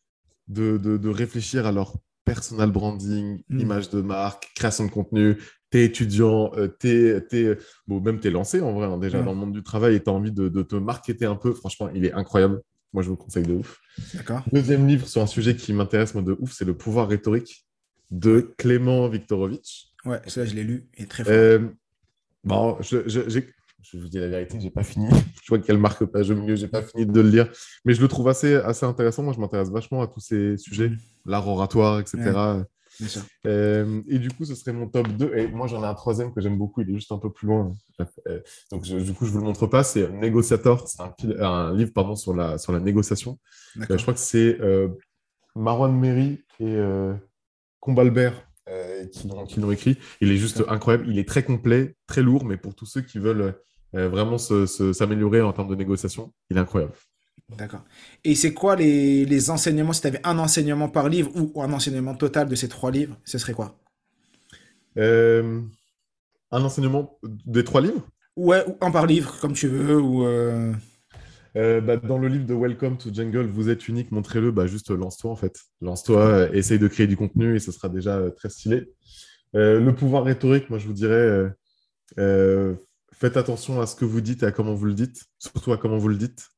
[0.47, 3.59] de, de, réfléchir à leur personal branding, hmm.
[3.59, 5.37] image de marque, création de contenu,
[5.69, 9.37] t'es étudiant, euh, t'es, es, bon, même t'es lancé en vrai, hein, déjà dans le
[9.37, 12.13] monde du travail et t'as envie de, de, te marketer un peu, franchement, il est
[12.13, 12.61] incroyable.
[12.91, 13.79] Moi, je vous le conseille de ouf.
[14.13, 14.43] D'accord.
[14.51, 17.65] Deuxième livre sur un sujet qui m'intéresse, moi, de ouf, c'est Le pouvoir rhétorique
[18.11, 19.88] de Clément Viktorovitch.
[20.05, 20.87] Ouais, ça, je l'ai lu.
[20.97, 21.33] Il est très fort.
[21.33, 21.59] Euh,
[22.43, 25.07] bon, je, je, je, vous dis la vérité, j'ai pas fini.
[25.43, 27.51] je vois qu'elle marque page au milieu, j'ai pas fini de le lire.
[27.85, 29.23] Mais je le trouve assez, assez intéressant.
[29.23, 30.91] Moi, je m'intéresse vachement à tous ces sujets,
[31.25, 32.63] l'art oratoire, etc.
[33.45, 35.37] Euh, et du coup, ce serait mon top 2.
[35.37, 36.81] Et moi, j'en ai un troisième que j'aime beaucoup.
[36.81, 37.73] Il est juste un peu plus loin.
[38.27, 38.39] Euh,
[38.71, 39.83] donc, du coup, je ne vous le montre pas.
[39.83, 40.87] C'est Négociator.
[40.87, 43.39] C'est un, un, livre pardon, sur, la, sur la négociation.
[43.75, 44.57] je crois que c'est
[45.55, 46.77] Marwan Mery et
[47.79, 48.48] Combalbert euh,
[49.07, 49.97] qui l'ont écrit.
[50.21, 51.05] Il est juste incroyable.
[51.07, 53.55] Il est très complet, très lourd, mais pour tous ceux qui veulent
[53.95, 56.93] euh, vraiment s'améliorer en termes de négociation, il est incroyable.
[57.57, 57.83] D'accord.
[58.23, 61.73] Et c'est quoi les, les, enseignements Si tu avais un enseignement par livre ou un
[61.73, 63.79] enseignement total de ces trois livres, ce serait quoi?
[64.97, 65.61] Euh,
[66.51, 68.07] Un enseignement des trois livres?
[68.35, 69.99] Ouais, ou un par livre, comme tu veux.
[69.99, 70.73] Ou euh,
[71.55, 75.31] bah, dans le livre de Welcome to Jungle, vous êtes unique, montrez-le, bah, juste lance-toi
[75.31, 75.59] en fait.
[75.81, 78.89] Lance-toi, euh, essaye de créer du contenu et ce sera déjà euh, très stylé.
[79.53, 81.51] le pouvoir rhétorique, moi je vous dirais,
[83.13, 85.77] faites attention à ce que vous dites et à comment vous le dites, surtout à
[85.77, 86.49] comment vous le dites.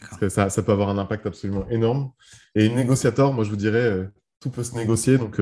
[0.00, 2.10] Parce que ça, ça peut avoir un impact absolument énorme.
[2.54, 4.06] Et négociateur, moi je vous dirais,
[4.40, 5.40] tout peut se négocier, donc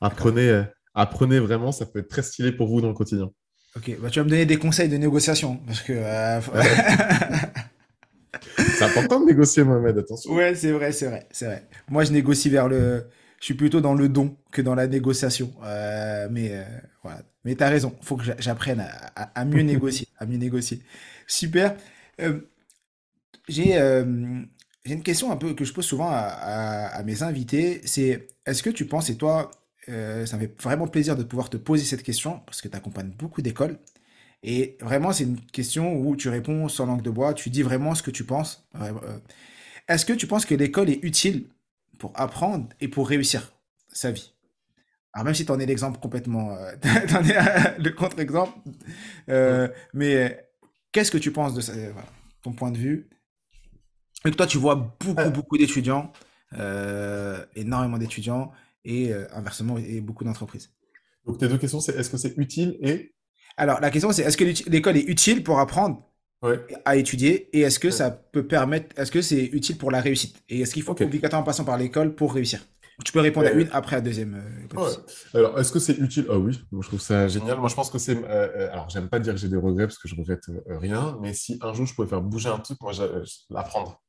[0.00, 3.30] apprenez, apprenez vraiment, ça peut être très stylé pour vous dans le quotidien.
[3.76, 5.92] Ok, bah, tu vas me donner des conseils de négociation, parce que...
[8.92, 10.32] C'est important de négocier, Mohamed, attention.
[10.32, 11.68] Ouais, c'est vrai, c'est vrai, c'est vrai.
[11.88, 13.04] Moi, je négocie vers le.
[13.40, 15.52] Je suis plutôt dans le don que dans la négociation.
[15.64, 16.64] Euh, mais euh,
[17.02, 17.22] voilà.
[17.44, 17.94] Mais t'as raison.
[18.02, 20.82] Faut que j'apprenne à, mieux négocier, à mieux négocier.
[21.26, 21.76] Super.
[22.20, 22.40] Euh,
[23.48, 23.74] j'ai
[24.84, 27.80] j'ai une question un peu que je pose souvent à, à mes invités.
[27.84, 29.50] C'est est-ce que tu penses et toi,
[29.86, 33.10] ça me fait vraiment plaisir de pouvoir te poser cette question parce que tu accompagnes
[33.10, 33.78] beaucoup d'écoles.
[34.48, 37.96] Et vraiment, c'est une question où tu réponds sans langue de bois, tu dis vraiment
[37.96, 38.64] ce que tu penses.
[38.80, 38.92] Euh,
[39.88, 41.48] est-ce que tu penses que l'école est utile
[41.98, 43.52] pour apprendre et pour réussir
[43.92, 44.34] sa vie?
[45.12, 46.76] Alors même si tu en es l'exemple complètement, euh,
[47.08, 48.56] tu en es le contre-exemple,
[49.30, 50.48] euh, mais
[50.92, 51.72] qu'est-ce que tu penses de ça,
[52.42, 53.08] ton point de vue.
[54.24, 56.12] Et que toi, tu vois beaucoup, beaucoup d'étudiants,
[57.56, 58.52] énormément d'étudiants,
[58.84, 60.70] et inversement, et beaucoup d'entreprises.
[61.26, 63.15] Donc tes deux questions, c'est est-ce que c'est utile et
[63.56, 66.02] alors, la question, c'est est-ce que l'école est utile pour apprendre
[66.84, 70.42] à étudier et est-ce que ça peut permettre, est-ce que c'est utile pour la réussite?
[70.48, 72.60] Et est-ce qu'il faut obligatoirement passer par l'école pour réussir?
[73.04, 74.42] Tu peux répondre à une, après à la deuxième.
[74.74, 74.94] Euh,
[75.34, 76.26] alors, est-ce que c'est utile?
[76.30, 77.58] Ah oui, moi, je trouve ça génial.
[77.58, 78.16] Moi, je pense que c'est.
[78.16, 81.18] Euh, euh, alors, j'aime pas dire que j'ai des regrets parce que je regrette rien,
[81.20, 82.92] mais si un jour je pouvais faire bouger un truc, moi,
[83.50, 84.00] l'apprendre.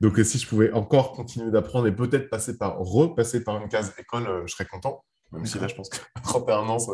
[0.00, 3.92] Donc, si je pouvais encore continuer d'apprendre et peut-être passer par, repasser par une case
[3.98, 5.04] école, je serais content.
[5.32, 6.92] Même si là, je pense que 31 ans, ça,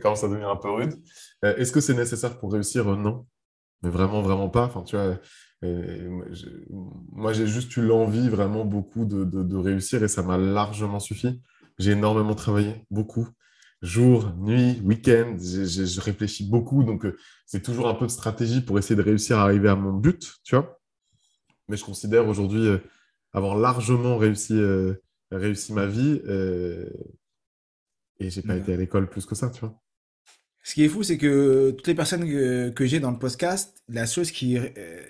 [0.00, 0.94] commence à devenir un peu rude.
[1.44, 2.88] Euh, est-ce que c'est nécessaire pour réussir?
[2.88, 3.26] Euh, Non.
[3.82, 4.64] Mais vraiment, vraiment pas.
[4.64, 5.18] Enfin, tu vois,
[5.64, 6.24] euh,
[7.12, 11.40] moi, j'ai juste eu l'envie vraiment beaucoup de, réussir et ça m'a largement suffi.
[11.78, 13.28] J'ai énormément travaillé, beaucoup.
[13.80, 16.82] Jour, nuit, week-end, je réfléchis beaucoup.
[16.82, 17.06] Donc,
[17.46, 20.34] c'est toujours un peu de stratégie pour essayer de réussir à arriver à mon but,
[20.42, 20.80] tu vois.
[21.68, 22.68] Mais je considère aujourd'hui
[23.32, 24.60] avoir largement réussi,
[25.30, 26.20] réussi ma vie
[28.20, 29.80] et j'ai pas été à l'école plus que ça, tu vois.
[30.62, 34.06] Ce qui est fou, c'est que toutes les personnes que, j'ai dans le podcast, la
[34.06, 35.02] chose qui, euh,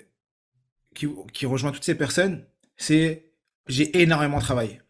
[0.93, 2.45] qui, rejoint toutes ces personnes,
[2.77, 3.33] c'est
[3.67, 4.81] j'ai énormément travaillé.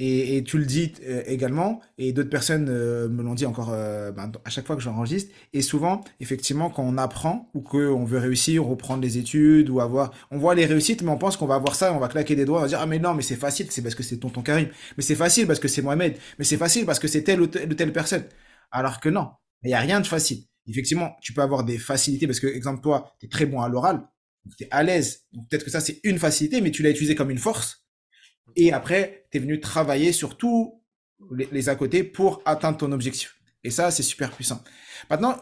[0.00, 0.04] Mm.
[0.04, 4.10] Et, tu le dis euh, également, et d'autres personnes euh, me l'ont dit encore euh,
[4.12, 5.32] ben, à chaque fois que j'enregistre.
[5.52, 10.12] Et souvent, effectivement, quand on apprend ou qu'on veut réussir, reprendre les études ou avoir,
[10.30, 12.44] on voit les réussites, mais on pense qu'on va avoir ça, on va claquer des
[12.46, 14.42] doigts, on va dire ah mais non, mais c'est facile, c'est parce que c'est tonton
[14.42, 17.40] Karim, mais c'est facile parce que c'est Mohamed, mais c'est facile parce que c'est telle
[17.40, 18.24] ou telle, personne.
[18.70, 19.30] Alors que non,
[19.62, 20.44] il n'y a rien de facile.
[20.66, 23.68] Effectivement, tu peux avoir des facilités parce que, exemple, toi, tu es très bon à
[23.68, 24.02] l'oral,
[24.56, 25.26] tu es à l'aise.
[25.50, 27.79] Peut-être que ça, c'est une facilité, mais tu l'as utilisé comme une force.
[28.56, 30.80] Et après, tu es venu travailler sur tous
[31.30, 33.40] les, à côté pour atteindre ton objectif.
[33.64, 34.62] Et ça, c'est super puissant.
[35.10, 35.36] Maintenant,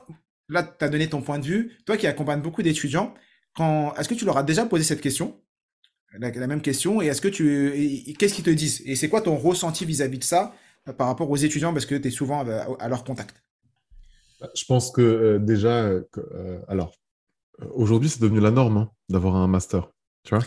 [0.49, 1.79] là, tu as donné ton point de vue.
[1.87, 3.14] Toi qui accompagnes beaucoup d'étudiants,
[3.55, 3.94] quand...
[3.97, 5.40] est-ce que tu leur as déjà posé cette question?
[6.14, 7.03] La, même question.
[7.03, 8.14] Et est-ce que tu.
[8.18, 8.83] Qu'est-ce qu'ils te disent?
[8.87, 10.55] Et c'est quoi ton ressenti vis-à-vis de ça
[10.88, 12.47] euh, par rapport aux étudiants parce que tu es souvent
[12.79, 13.42] à, leur contact?
[14.40, 15.85] Bah, Je pense que euh, déjà.
[15.85, 16.03] Euh,
[16.66, 16.94] alors,
[17.75, 19.90] aujourd'hui, c'est devenu la norme hein, d'avoir un master.
[20.25, 20.44] Tu vois?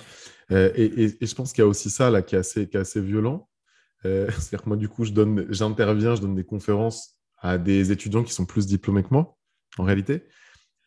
[0.51, 2.79] Euh, et, je pense qu'il y a aussi ça là qui est assez, qui est
[2.79, 3.49] assez violent.
[4.05, 7.91] Euh, c'est-à-dire que moi, du coup, je donne, j'interviens, je donne des conférences à des
[7.91, 9.37] étudiants qui sont plus diplômés que moi,
[9.77, 10.23] en réalité.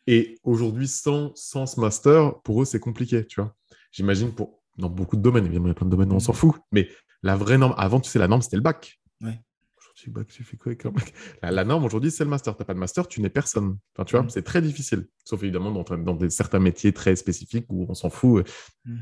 [0.07, 3.55] Et aujourd'hui, sans, sans ce master, pour eux, c'est compliqué, tu vois.
[3.91, 6.19] J'imagine pour dans beaucoup de domaines, évidemment, il y a plein de domaines où on
[6.19, 6.35] s'en mmh.
[6.35, 6.89] fout, mais
[7.23, 8.99] la vraie norme, avant, tu sais, la norme, c'était le bac.
[9.21, 9.39] Ouais.
[9.79, 11.13] Aujourd'hui, bac, tu fais quoi avec un bac?
[11.41, 12.55] La, norme, aujourd'hui, c'est le master.
[12.55, 13.77] Tu n'as pas de master, tu n'es personne.
[13.95, 14.29] Enfin, tu vois, mmh.
[14.29, 15.07] c'est très difficile.
[15.23, 18.47] Sauf évidemment dans, dans des, certains métiers très spécifiques où on s'en fout.
[18.83, 18.97] Mmh.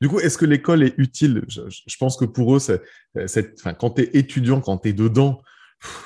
[0.00, 1.44] Du coup, est-ce que l'école est utile?
[1.48, 2.82] Je, pense que pour eux, c'est,
[3.58, 5.40] enfin, quand tu es étudiant, quand tu es dedans,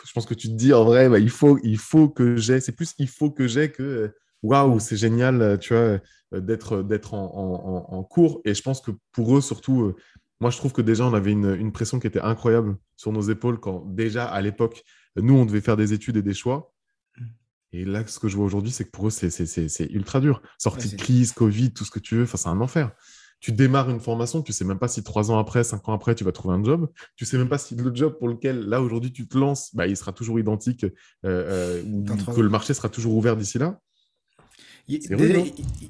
[0.06, 2.60] je pense que tu te dis en vrai, bah, il, faut, il faut que j'ai.
[2.60, 5.98] C'est plus il faut que j'ai que waouh, c'est génial, tu vois,
[6.32, 8.40] d'être, d'être en, cours.
[8.44, 9.94] Et je pense que pour eux, surtout,
[10.40, 13.22] moi, je trouve que déjà, on avait une, une, pression qui était incroyable sur nos
[13.22, 14.82] épaules quand déjà à l'époque,
[15.16, 16.72] nous, on devait faire des études et des choix.
[17.18, 17.24] Mmh.
[17.72, 20.40] Et là, ce que je vois aujourd'hui, c'est que pour eux, c'est, c'est, ultra dur.
[20.58, 22.92] Sortie de crise, Covid, tout ce que tu veux, c'est un enfer
[23.40, 26.14] tu démarres une formation, tu sais même pas si trois ans après, cinq ans après,
[26.14, 26.88] tu vas trouver un job.
[27.16, 29.86] Tu sais même pas si le job pour lequel, là, aujourd'hui, tu te lances, bah,
[29.86, 30.90] il sera toujours identique euh,
[31.24, 33.80] euh, ou que le marché sera toujours ouvert d'ici là.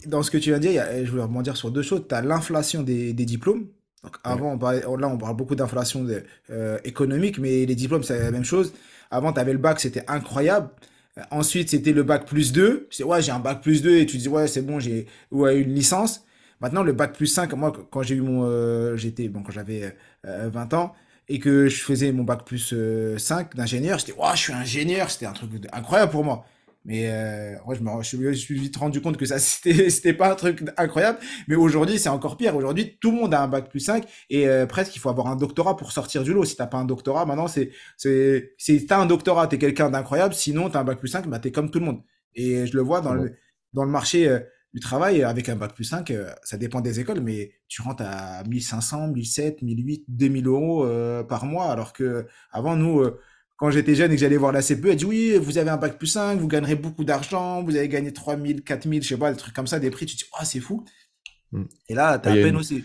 [0.07, 2.05] dans ce que tu viens de dire, je voulais rebondir sur deux choses.
[2.09, 3.67] Tu as l'inflation des, diplômes.
[4.05, 6.07] Donc avant, là, on parle beaucoup d'inflation
[6.51, 8.73] euh, économique, mais les diplômes, c'est la même chose.
[9.11, 10.71] Avant, tu avais le bac, c'était incroyable.
[11.33, 12.87] Ensuite, c'était le bac plus 2.
[12.91, 15.59] C'est ouais, j'ai un bac plus 2 et tu dis ouais, c'est bon, j'ai ouais,
[15.59, 16.25] une licence.
[16.61, 18.45] Maintenant, le bac plus 5, moi, quand j'ai eu mon.
[18.45, 19.29] Euh, j'étais.
[19.29, 20.95] Bon, quand j'avais 20 euh, ans
[21.29, 24.13] et que je faisais mon bac plus 5 euh, d'ingénieur, j'étais.
[24.13, 26.45] Waouh, je suis ingénieur C'était un truc incroyable pour moi.
[26.87, 27.11] Mais
[27.67, 31.19] ouais, je, me, je, suis vite rendu compte que ça, c'était pas un truc incroyable.
[31.47, 32.57] Mais aujourd'hui, c'est encore pire.
[32.57, 35.37] Aujourd'hui, tout le monde a un bac plus 5 et presque, il faut avoir un
[35.37, 36.45] doctorat pour sortir du lot.
[36.45, 37.71] Si t'as pas un doctorat, maintenant, c'est.
[37.97, 40.35] Si t'as un doctorat, t'es quelqu'un d'incroyable.
[40.35, 42.03] Sinon, t'as un bac plus 5, bah, t'es comme tout le monde.
[42.35, 43.35] Et je le vois dans, le,
[43.73, 44.41] dans le marché
[44.73, 48.05] du travail avec un bac plus 5, euh, ça dépend des écoles, mais tu rentres
[48.07, 53.19] à 1500, 1700, 1800, 2000 euros euh, par mois, alors que avant nous, euh,
[53.57, 55.77] quand j'étais jeune et que j'allais voir la CPE, elle dit oui, vous avez un
[55.77, 59.33] bac plus 5, vous gagnerez beaucoup d'argent, vous allez gagner 3000, 4000, je sais pas,
[59.33, 60.85] des trucs comme ça, des prix, tu te dis, oh, c'est fou.
[61.51, 61.65] Mm.
[61.89, 62.85] Et là, tu as à peine aussi.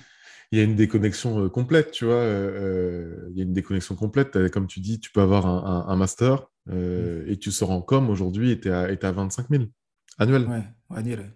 [0.52, 2.24] Il y a une déconnexion complète, tu vois.
[2.24, 4.50] il y a une déconnexion complète.
[4.50, 7.28] Comme tu dis, tu peux avoir un, master mm.
[7.28, 9.64] et tu sors en com aujourd'hui et tu es, à 25 000
[10.20, 10.48] annuel.
[10.48, 10.64] Ouais,
[10.96, 11.32] annuel.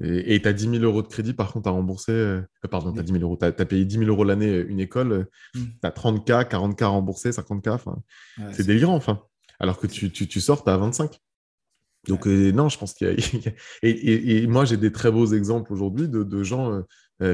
[0.00, 2.12] Et tu as 10 000 euros de crédit, par contre, à rembourser.
[2.12, 3.36] Euh, pardon, tu as 10 000 euros.
[3.36, 5.28] Tu as, payé 10 000 euros l'année euh, une école.
[5.54, 7.78] Tu as 30K, 40K à rembourser, 50K.
[8.52, 9.22] c'est délirant, enfin.
[9.58, 11.18] Alors que tu, tu, tu sors, tu as 25.
[12.08, 13.14] Donc, euh, non, je pense qu'il y a.
[13.82, 16.82] et, et, moi, j'ai des très beaux exemples aujourd'hui de, de, gens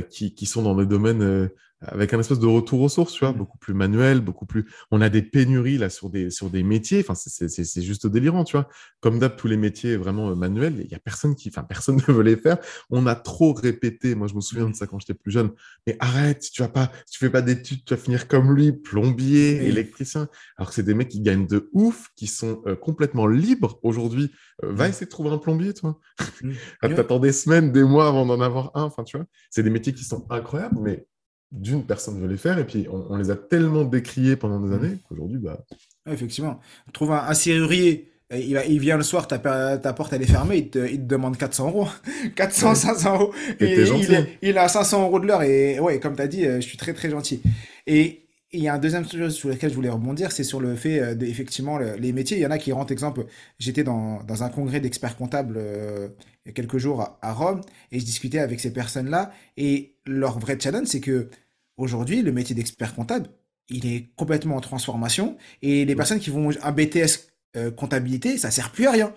[0.08, 1.50] qui, qui, sont dans des domaines
[1.84, 3.38] avec un espèce de retour aux sources, tu vois, mmh.
[3.38, 4.66] beaucoup plus manuel, beaucoup plus.
[4.90, 7.04] On a des pénuries là sur des sur des métiers.
[7.06, 8.68] Enfin, c'est juste délirant, tu vois.
[9.00, 11.96] Comme d'hab, tous les métiers vraiment euh, manuels, il y a personne qui, enfin, personne
[11.96, 12.58] ne veut les faire.
[12.90, 14.14] On a trop répété.
[14.14, 15.50] Moi, je me souviens de ça quand j'étais plus jeune.
[15.86, 19.66] Mais arrête, tu vas pas, tu fais pas d'études, tu vas finir comme lui, plombier,
[19.66, 20.28] électricien.
[20.56, 24.30] Alors que c'est des mecs qui gagnent de ouf, qui sont euh, complètement libres aujourd'hui.
[24.62, 24.90] Euh, va mmh.
[24.90, 25.98] essayer de trouver un plombier, toi.
[26.80, 28.84] T'attends des semaines, des mois avant d'en avoir un.
[28.84, 31.06] Enfin, tu vois, c'est des métiers qui sont incroyables, mais
[31.52, 34.96] d'une personne veut les faire, et puis on, les a tellement décriés pendant des années
[35.08, 35.64] qu'aujourd'hui, bah.
[36.10, 36.60] effectivement.
[36.88, 40.56] On trouve un, serrurier, il, il, vient le soir, ta, ta porte elle est fermée,
[40.58, 41.88] il te, il te demande 400 euros.
[42.36, 43.34] 400, 500 euros.
[43.60, 46.56] Et, il, il, a 500 euros de l'heure, et ouais, comme tu as dit, euh,
[46.56, 47.42] je suis très très gentil.
[47.86, 50.76] Et il y a un deuxième chose sur lequel je voulais rebondir, c'est sur le
[50.76, 52.36] fait euh, d'effectivement les métiers.
[52.36, 53.24] Il y en a qui rentrent, exemple,
[53.58, 56.08] j'étais dans, dans un congrès d'experts comptables euh,
[56.44, 60.38] il y a quelques jours à, Rome et je discutais avec ces personnes-là et leur
[60.38, 61.30] vrai challenge, c'est que
[61.76, 63.28] Aujourd'hui, le métier d'expert comptable,
[63.68, 68.50] il est complètement en transformation et les personnes qui vont un BTS euh, comptabilité, ça
[68.50, 69.14] sert plus à rien.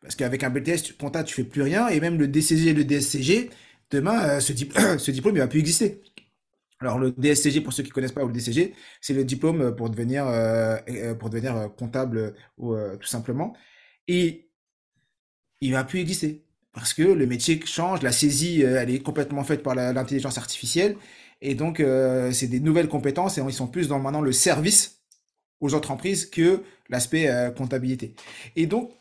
[0.00, 2.84] Parce qu'avec un BTS comptable, tu fais plus rien et même le DCG et le
[2.84, 3.50] DSCG,
[3.90, 6.00] demain, euh, ce, diplôme, ce diplôme, il va plus exister.
[6.78, 9.74] Alors le DSCG, pour ceux qui ne connaissent pas, ou le DCG, c'est le diplôme
[9.74, 13.54] pour devenir, euh, pour devenir comptable ou tout simplement.
[14.08, 14.50] Et
[15.60, 16.45] il va plus exister
[16.76, 20.96] parce que le métier change, la saisie, elle est complètement faite par l'intelligence artificielle.
[21.40, 21.82] Et donc,
[22.32, 25.00] c'est des nouvelles compétences et ils sont plus dans maintenant le service
[25.60, 28.14] aux entreprises que l'aspect comptabilité.
[28.56, 28.92] Et donc,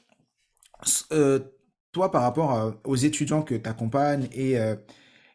[1.92, 4.58] toi, par rapport aux étudiants que tu accompagnes et,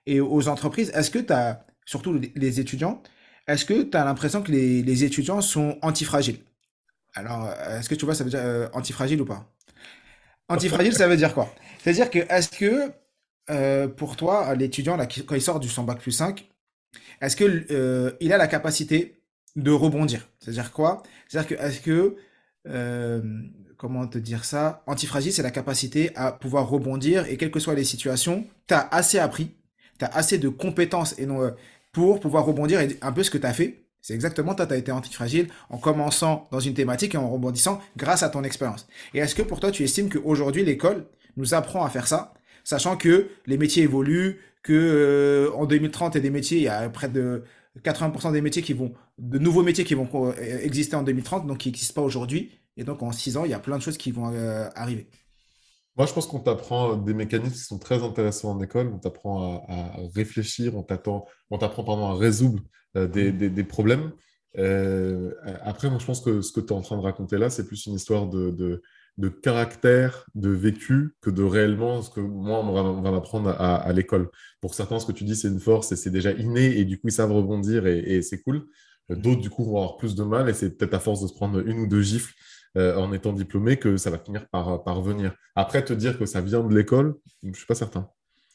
[0.07, 3.03] et aux entreprises, est-ce que tu as surtout les étudiants,
[3.49, 6.39] est-ce que tu as l'impression que les, étudiants sont antifragiles?
[7.15, 9.53] Alors, est-ce que tu vois, ça veut dire euh, antifragile ou pas?
[10.51, 11.55] Antifragile, ça veut dire quoi?
[11.79, 12.93] C'est-à-dire que, est-ce que
[13.51, 16.49] euh, pour toi, l'étudiant, quand il sort du son bac plus 5,
[17.23, 19.23] est-ce qu'il euh, il a la capacité
[19.57, 20.29] de rebondir?
[20.41, 21.03] C'est-à-dire quoi?
[21.29, 22.17] C'est-à-dire que, est-ce que,
[23.79, 24.83] comment te dire ça?
[24.87, 28.89] Antifragile, c'est la capacité à pouvoir rebondir et quelles que soient les situations, tu as
[28.93, 29.57] assez appris,
[29.99, 31.55] tu as assez de compétences et non,
[31.93, 33.85] pour pouvoir rebondir et un peu ce que tu as fait.
[34.03, 37.81] C'est exactement toi, tu as été antifragile en commençant dans une thématique et en rebondissant
[37.97, 38.89] grâce à ton expérience.
[39.15, 42.33] Et est-ce que pour toi, tu estimes qu'aujourd'hui, l'école nous apprend à faire ça,
[42.65, 46.65] sachant que les métiers évoluent, que euh, en 2030, il y a des métiers, il
[46.65, 47.45] y a près de
[47.83, 50.33] 80% des métiers qui vont, de nouveaux métiers qui vont euh,
[50.63, 52.53] exister en 2030, donc qui n'existent pas aujourd'hui.
[52.77, 55.09] Et donc en 6 ans, il y a plein de choses qui vont euh, arriver.
[55.97, 58.91] Moi, je pense qu'on t'apprend des mécanismes qui sont très intéressants en école.
[58.95, 62.63] On t'apprend à, réfléchir, on t'apprend à résoudre
[62.97, 63.49] euh, mmh.
[63.49, 64.13] des, problèmes.
[64.59, 67.51] Euh, après, moi, je pense que ce que tu es en train de raconter là,
[67.51, 68.83] c'est plus une histoire de,
[69.43, 74.29] caractère, de vécu, que de réellement ce que moi, on va, m'apprendre à, l'école.
[74.61, 76.97] Pour certains, ce que tu dis, c'est une force et c'est déjà inné, et du
[76.97, 78.67] coup, ils savent rebondir et, c'est cool.
[79.09, 81.35] D'autres, du coup, vont avoir plus de mal, et c'est peut-être à force de se
[81.35, 82.35] prendre une ou deux gifles
[82.77, 85.35] euh, en étant diplômé que ça va finir par, par venir.
[85.55, 88.09] Après, te dire que ça vient de l'école, je ne suis pas certain.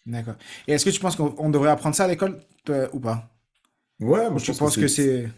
[0.06, 0.36] D'accord.
[0.68, 2.40] Et est-ce que tu penses qu'on devrait apprendre ça à l'école
[2.94, 3.35] ou pas?
[4.00, 5.30] Ouais, moi, je, pense que c'est.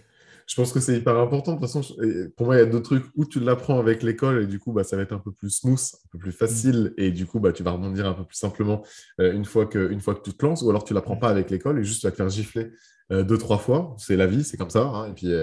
[0.48, 1.54] Je pense que c'est hyper important.
[1.54, 1.96] De toute façon,
[2.36, 4.72] pour moi, il y a deux trucs où tu l'apprends avec l'école et du coup,
[4.72, 7.40] bah, ça va être un peu plus smooth, un peu plus facile et du coup,
[7.40, 8.84] bah, tu vas rebondir un peu plus simplement
[9.20, 11.18] euh, une, fois que, une fois que tu te lances ou alors tu ne l'apprends
[11.18, 12.72] pas avec l'école et juste tu vas te faire gifler
[13.12, 13.96] euh, deux, trois fois.
[14.00, 14.84] C'est la vie, c'est comme ça.
[14.84, 15.10] Hein.
[15.10, 15.34] Et puis,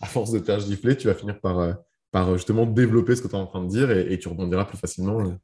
[0.00, 1.76] à force de te faire gifler, tu vas finir par,
[2.16, 4.64] par euh, justement développer ce que tu es en train de dire et, tu rebondiras
[4.64, 5.38] plus facilement.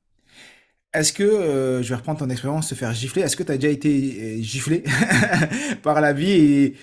[0.94, 0.98] Euh.
[0.98, 3.56] Est-ce que, euh, je vais reprendre ton expérience, se faire gifler, est-ce que tu as
[3.56, 4.84] déjà été giflé
[5.82, 6.76] par la vie et,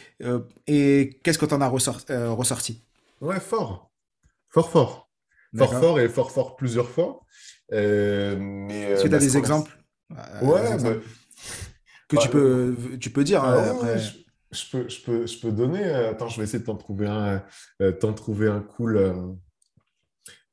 [0.68, 2.84] et qu'est-ce que tu en as ressorti?
[3.22, 3.92] Ouais, fort.
[4.50, 5.10] Fort, fort.
[5.56, 7.22] Fort, fort et fort, fort plusieurs fois.
[7.72, 9.72] mais, Est-ce que tu as des exemples?
[10.42, 10.94] Ouais, bah,
[12.08, 14.00] que tu, peux, tu peux dire ah après.
[14.52, 15.84] Je, peux, je, peux, je peux donner.
[15.84, 17.44] Attends, je vais essayer de t'en trouver un,
[18.00, 19.38] t'en trouver un cool.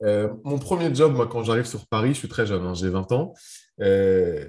[0.03, 2.89] Euh, mon premier job, moi, quand j'arrive sur Paris, je suis très jeune, hein, j'ai
[2.89, 3.35] 20 ans.
[3.81, 4.47] Euh,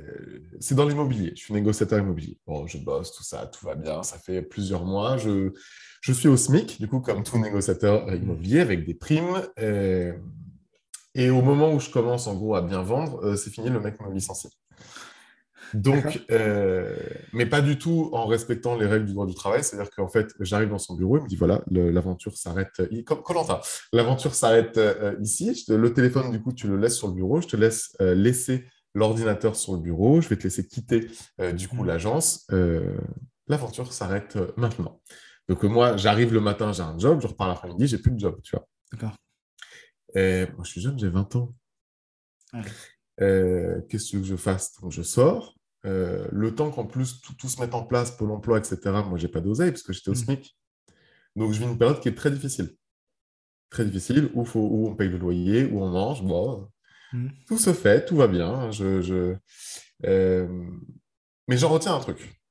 [0.60, 1.34] c'est dans l'immobilier.
[1.36, 2.38] Je suis négociateur immobilier.
[2.46, 4.04] Bon, je bosse, tout ça, tout va bien.
[4.04, 5.18] Ça fait plusieurs mois.
[5.18, 5.54] Je,
[6.02, 9.42] je suis au SMIC, du coup, comme tout négociateur immobilier, avec des primes.
[9.60, 10.14] Euh,
[11.16, 14.00] et au moment où je commence, en gros, à bien vendre, c'est fini, le mec
[14.02, 14.50] me licencie.
[15.74, 16.96] Donc, euh,
[17.34, 19.64] mais pas du tout en respectant les règles du droit du travail.
[19.64, 22.82] C'est-à-dire qu'en fait, j'arrive dans son bureau, il me dit voilà, l'aventure s'arrête.
[23.06, 23.62] Comme Colanta,
[23.94, 25.66] l'aventure s'arrête euh, ici.
[25.70, 27.42] le téléphone, du coup, tu le laisses sur le bureau.
[27.42, 30.22] Je te laisse euh, laisser l'ordinateur sur le bureau.
[30.22, 31.08] Je vais te laisser quitter
[31.54, 31.88] du coup mmh.
[31.88, 32.48] l'agence.
[33.48, 35.02] l'aventure s'arrête maintenant.
[35.50, 37.20] Donc moi, j'arrive le matin, j'ai un job.
[37.22, 38.40] Je repars l'après-midi, j'ai plus de job.
[38.44, 38.68] Tu vois.
[38.92, 39.16] D'accord.
[40.16, 41.54] moi, je suis jeune, j'ai 20 ans.
[43.18, 44.80] Qu'est-ce que je fasse?
[44.82, 45.57] Donc, je sors.
[45.86, 49.28] Euh, le temps qu'en plus tout, se mette en place, Pôle emploi, etc., moi, j'ai
[49.28, 50.16] pas d'oseille parce que j'étais au mm.
[50.16, 50.58] SMIC.
[51.36, 52.76] Donc, je vis une période qui est très difficile.
[53.70, 56.24] Très difficile, où, faut, où on paye le loyer, où on mange.
[56.24, 56.70] Bon,
[57.14, 57.30] mm.
[57.48, 58.72] Tout se fait, tout va bien.
[58.72, 59.36] Je,
[60.06, 60.48] euh,
[61.48, 62.42] Mais j'en retiens un truc.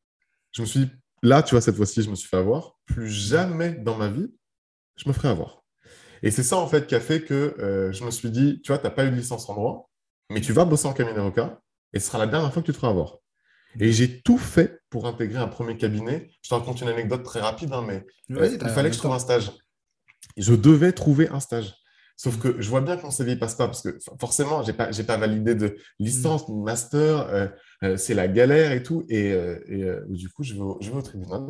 [0.53, 0.89] Je me suis
[1.23, 2.79] là, tu vois, cette fois-ci, je me suis fait avoir.
[2.87, 4.33] Plus jamais dans ma vie,
[4.97, 5.63] je me ferai avoir.
[6.23, 8.73] Et c'est ça, en fait, qui a fait que euh, je me suis dit, tu
[8.73, 9.91] vois, tu n'as pas eu de licence en droit,
[10.31, 11.61] mais tu vas bosser en cabinet avocat
[11.97, 13.17] et ce sera la dernière fois que tu te feras avoir.
[13.81, 16.29] Et j'ai tout fait pour intégrer un premier cabinet.
[16.43, 18.05] Je te raconte une anecdote très rapide, hein, mais
[18.37, 19.51] euh, il fallait que je trouve un stage.
[20.37, 21.75] Je devais trouver un stage.
[22.19, 24.69] Sauf que je vois bien que mon CV ne passe pas parce que forcément, je
[24.71, 26.63] n'ai pas, pas, validé de licence, mm.
[26.63, 27.47] master, euh,
[27.83, 29.05] euh, c'est la galère et tout.
[29.09, 29.35] Et,
[30.09, 31.43] du coup, je vais, au, je vais, au, tribunal.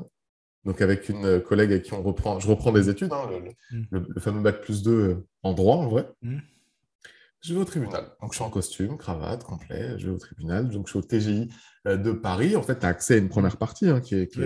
[0.64, 3.28] Donc, avec une collègue avec qui on reprend, je reprends des études, hein,
[3.72, 3.82] mm.
[3.90, 6.08] le, fameux bac plus 2 en droit en vrai.
[6.22, 6.38] Mm
[7.46, 8.10] je vais au tribunal.
[8.20, 10.68] Donc, je suis en costume, cravate, complet, je vais au tribunal.
[10.68, 11.48] Donc, je suis au TGI
[11.86, 12.56] euh, de Paris.
[12.56, 14.36] En fait, tu as accès à une première partie hein, qui est.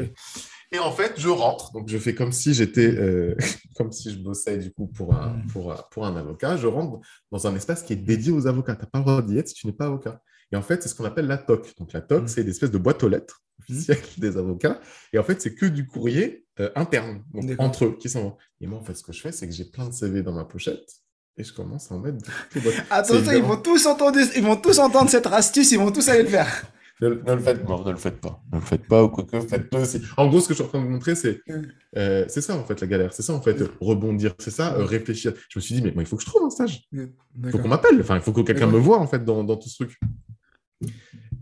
[0.72, 1.72] Et en fait, je rentre.
[1.72, 3.34] Donc, je fais comme si j'étais, euh,
[3.76, 5.46] comme si je bossais du coup pour un, mm.
[5.48, 6.56] pour, pour un avocat.
[6.56, 7.00] Je rentre
[7.32, 8.76] dans un espace qui est dédié aux avocats.
[8.76, 10.20] Tu n'as pas le droit d'y être si tu n'es pas avocat.
[10.52, 11.76] Et en fait, c'est ce qu'on appelle la TOC.
[11.78, 12.28] Donc, la TOC, mm.
[12.28, 14.80] c'est une espèce de boîte aux lettres officielle des avocats.
[15.12, 18.36] Et en fait, c'est que du courrier euh, interne, donc entre eux, qui sont.
[18.60, 20.32] Et moi, en fait, ce que je fais, c'est que j'ai plein de CV dans
[20.32, 20.88] ma pochette
[21.36, 22.18] et je commence à en mettre.
[22.90, 26.22] Attention, ils vont tous entendre, ils vont tous entendre cette astuce, ils vont tous aller
[26.22, 26.64] le faire.
[27.00, 28.42] Ne, le faites pas, ne le faites pas.
[28.52, 30.00] Ne le faites pas ou quoi que faites-le.
[30.18, 31.40] En gros, ce que je suis en train de vous montrer, c'est
[31.96, 33.12] euh, c'est ça, en fait, la galère.
[33.14, 34.34] C'est ça, en fait, rebondir.
[34.38, 35.32] C'est ça, euh, réfléchir.
[35.48, 36.82] Je me suis dit, mais il faut que je trouve un stage.
[36.92, 37.10] Il
[37.50, 37.98] faut qu'on m'appelle.
[38.00, 39.98] Enfin, il faut que quelqu'un me voit, en fait, dans, dans tout ce truc.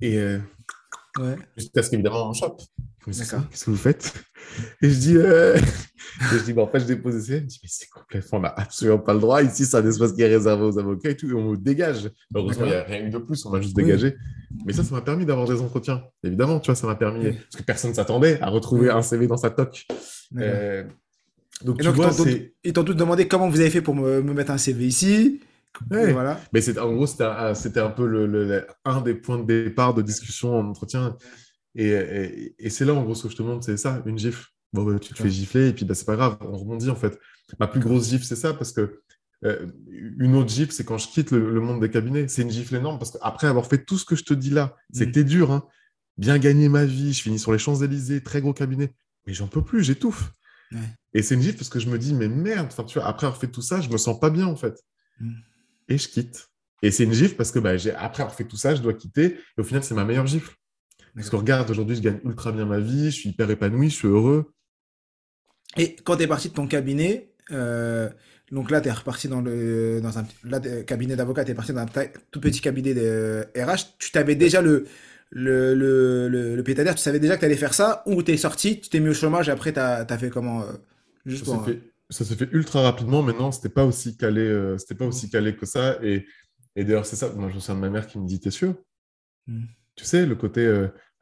[0.01, 0.39] Et euh,
[1.19, 1.37] ouais.
[1.57, 2.63] jusqu'à ce qu'évidemment, on chope.
[3.11, 4.13] Qu'est-ce que vous faites?
[4.83, 5.57] Et je dis, euh...
[6.33, 7.39] je dis bah, en fait, je dépose essai.
[7.39, 9.43] Je me dis, mais c'est complètement, on n'a absolument pas le droit.
[9.43, 12.11] Ici, c'est un espace qui est réservé aux avocats et tout, et on dégage.
[12.35, 14.17] Heureusement, il n'y a rien de plus, on m'a juste dégagé.
[14.67, 16.03] Mais ça, ça m'a permis d'avoir des entretiens.
[16.23, 19.27] Évidemment, tu vois, ça m'a permis, parce que personne ne s'attendait à retrouver un CV
[19.27, 19.87] dans sa toque.
[20.37, 20.85] Euh...
[21.65, 22.11] Donc, tu vois,
[22.63, 25.41] ils t'ont tous demandé comment vous avez fait pour me, me mettre un CV ici.
[25.91, 26.41] Voilà.
[26.53, 30.59] Mais en gros, c'était un, un, peu le, un des points de départ de discussion
[30.59, 31.17] en entretien.
[31.81, 34.49] Et, et, c'est là, en gros, ce que je te montre, c'est ça, une gifle.
[34.73, 36.97] Bon, bah, tu te fais gifler et puis bah, c'est pas grave, on rebondit en
[36.97, 37.19] fait.
[37.61, 39.01] Ma plus grosse gifle, c'est ça, parce que
[39.45, 39.67] euh,
[40.19, 42.27] une autre gifle, c'est quand je quitte le, monde des cabinets.
[42.27, 44.77] C'est une gifle énorme parce qu'après avoir fait tout ce que je te dis là,
[44.93, 45.29] c'était mm.
[45.29, 45.65] dur, hein.
[46.17, 48.93] bien gagner ma vie, je finis sur les Champs-Élysées, très gros cabinet,
[49.27, 50.33] mais j'en peux plus, j'étouffe.
[51.15, 53.41] Et c'est une gifle parce que je me dis, mais merde, tu vois, après avoir
[53.41, 54.83] fait tout ça, je me sens pas bien en fait.
[55.21, 55.35] Mm.
[55.91, 56.51] Et je quitte.
[56.83, 59.39] Et c'est une gifle parce que bah, après avoir fait tout ça, je dois quitter.
[59.57, 60.58] Et au final, c'est ma meilleure gifle.
[61.19, 63.95] Parce que regarde, aujourd'hui, je gagne ultra bien ma vie, je suis hyper épanoui, je
[63.97, 64.53] suis heureux.
[65.77, 68.09] Et quand tu es parti de ton cabinet, euh,
[68.53, 70.25] donc là, tu es reparti dans, le, dans un
[70.85, 71.87] cabinet d'avocat, tu es parti dans un
[72.31, 74.87] tout petit cabinet de RH, tu t'avais déjà le,
[75.31, 78.81] le, le, le, tu savais déjà que tu allais faire ça, ou tu es sorti,
[78.81, 80.73] tu t'es mis au chômage et après tu as, fait comment euh,
[81.27, 81.47] juste
[82.11, 85.29] ça, s'est fait, ultra rapidement, mais non, c'était pas aussi calé, euh, c'était pas aussi
[85.29, 85.99] calé que ça.
[86.01, 86.27] Et,
[86.77, 88.53] et d'ailleurs, c'est ça, moi je me souviens de ma mère qui me dit T'es
[88.53, 88.75] sûr?
[89.49, 89.65] Hmm.
[89.95, 90.65] Tu sais, le côté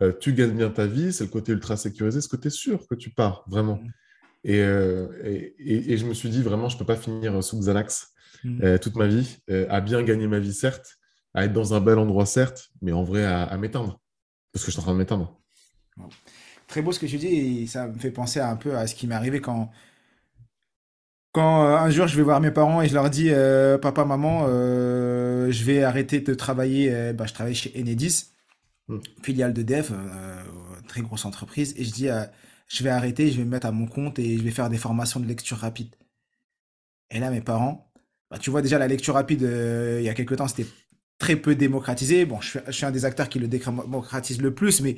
[0.03, 2.95] euh, tu gagnes bien ta vie, c'est le côté ultra sécurisé, ce côté sûr que
[2.95, 3.77] tu pars, vraiment.
[3.77, 3.91] Mm.
[4.49, 5.09] Euh,
[5.59, 8.13] et, et, je me suis dit, vraiment, je ne peux pas finir sous Xanax
[8.45, 8.63] mm.
[8.63, 10.99] euh, toute ma vie, à bien gagner ma vie, certes,
[11.35, 14.01] à être dans un bel endroit, certes, mais en vrai, à, m'éteindre.
[14.53, 15.41] Parce que je suis en train de m'éteindre.
[16.67, 18.95] Très beau ce que tu dis, et ça me fait penser un peu à ce
[18.95, 19.71] qui m'est arrivé quand,
[21.33, 23.31] quand un jour je vais voir mes parents et je leur dis
[23.83, 28.36] papa maman je vais arrêter de travailler bah, je travaille chez Enedis
[28.89, 28.99] Mm.
[29.23, 30.45] filiale de Dev, euh,
[30.87, 32.25] très grosse entreprise, et je dis, euh,
[32.69, 34.79] je vais arrêter, je vais me mettre à mon compte et je vais faire des
[34.79, 35.95] formations de lecture rapide.
[37.11, 37.93] Et là, mes parents,
[38.31, 40.67] bah, tu vois déjà la lecture rapide, euh, il y a quelques temps, c'était
[41.19, 42.25] très peu démocratisé.
[42.27, 44.97] Bon, je suis, un des acteurs qui le démocratise le plus, mais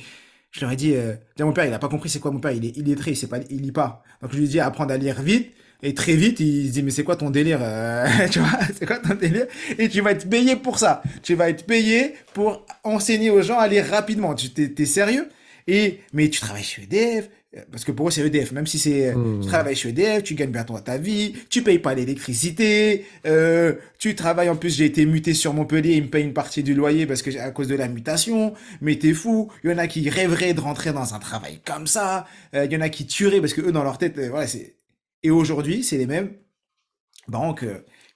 [0.50, 0.94] je leur ai dit,
[1.40, 3.62] mon père, il n'a pas compris c'est quoi mon père, il est illettré, il, il
[3.62, 4.02] lit pas.
[4.22, 5.52] Donc je lui ai dit, apprendre à lire vite.
[5.82, 8.84] Et très vite, il se dit, mais c'est quoi ton délire euh, Tu vois, c'est
[8.84, 9.46] quoi ton délire?
[9.78, 11.02] Et tu vas être payé pour ça.
[11.22, 14.34] Tu vas être payé pour enseigner aux gens à lire rapidement.
[14.34, 15.28] Tu t'es, sérieux?
[15.68, 18.78] Et mais tu travailles chez EDF, euh, parce que pour eux c'est EDF, même si
[18.78, 19.40] c'est mmh.
[19.42, 24.14] tu travailles chez EDF, tu gagnes bien ta vie, tu payes pas l'électricité, euh, tu
[24.14, 24.48] travailles.
[24.48, 27.20] En plus j'ai été muté sur Montpellier, ils me payent une partie du loyer parce
[27.20, 30.54] que à cause de la mutation, mais t'es fou, il y en a qui rêveraient
[30.54, 33.60] de rentrer dans un travail comme ça, il y en a qui tueraient parce que
[33.60, 34.77] eux dans leur tête voilà c'est
[35.22, 36.32] et aujourd'hui, c'est les mêmes
[37.28, 37.64] banques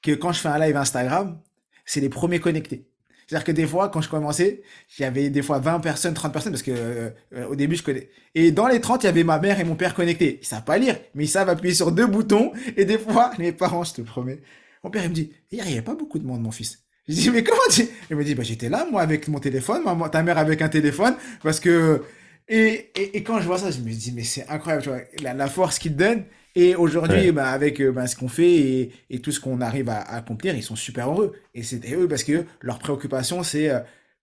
[0.02, 1.40] que, quand je fais un live Instagram,
[1.84, 2.88] c'est les premiers connectés.
[3.26, 4.62] C'est-à-dire que des fois, quand je commençais,
[4.98, 7.82] il y avait des fois 20 personnes, 30 personnes, parce que euh, au début, je
[7.82, 8.10] connais.
[8.34, 10.38] Et dans les 30, il y avait ma mère et mon père connectés.
[10.42, 12.52] Ils savent pas lire, mais ils savent appuyer sur deux boutons.
[12.76, 14.42] Et des fois, les parents, je te promets,
[14.84, 16.80] mon père, il me dit, il n'y a pas beaucoup de monde, mon fils.
[17.08, 17.88] Je dis, mais comment tu...
[18.10, 21.14] Il me dit, bah, j'étais là, moi, avec mon téléphone, ta mère avec un téléphone,
[21.42, 22.02] parce que...
[22.48, 25.32] Et, et, quand je vois ça, je me dis, mais c'est incroyable, tu vois, la,
[25.32, 26.24] la force qu'il donne.
[26.54, 29.88] Et aujourd'hui, bah, avec euh, bah, ce qu'on fait et, et, tout ce qu'on arrive
[29.88, 31.32] à, accomplir, ils sont super heureux.
[31.54, 33.80] Et c'est eux parce que leur préoccupation, c'est euh,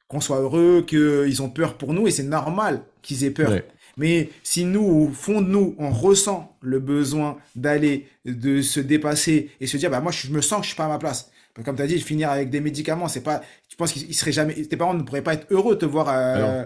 [0.08, 3.54] qu'on soit heureux, qu'ils ont peur pour nous, et c'est normal qu'ils aient peur.
[3.98, 9.52] Mais si nous, au fond de nous, on ressent le besoin d'aller, de se dépasser
[9.60, 11.32] et se dire, bah moi, je me sens que je suis pas à ma place.
[11.66, 13.42] Comme tu as dit, finir avec des médicaments, c'est pas.
[13.68, 14.54] Tu penses qu'ils seraient jamais.
[14.54, 16.64] Tes parents ne pourraient pas être heureux de te voir euh,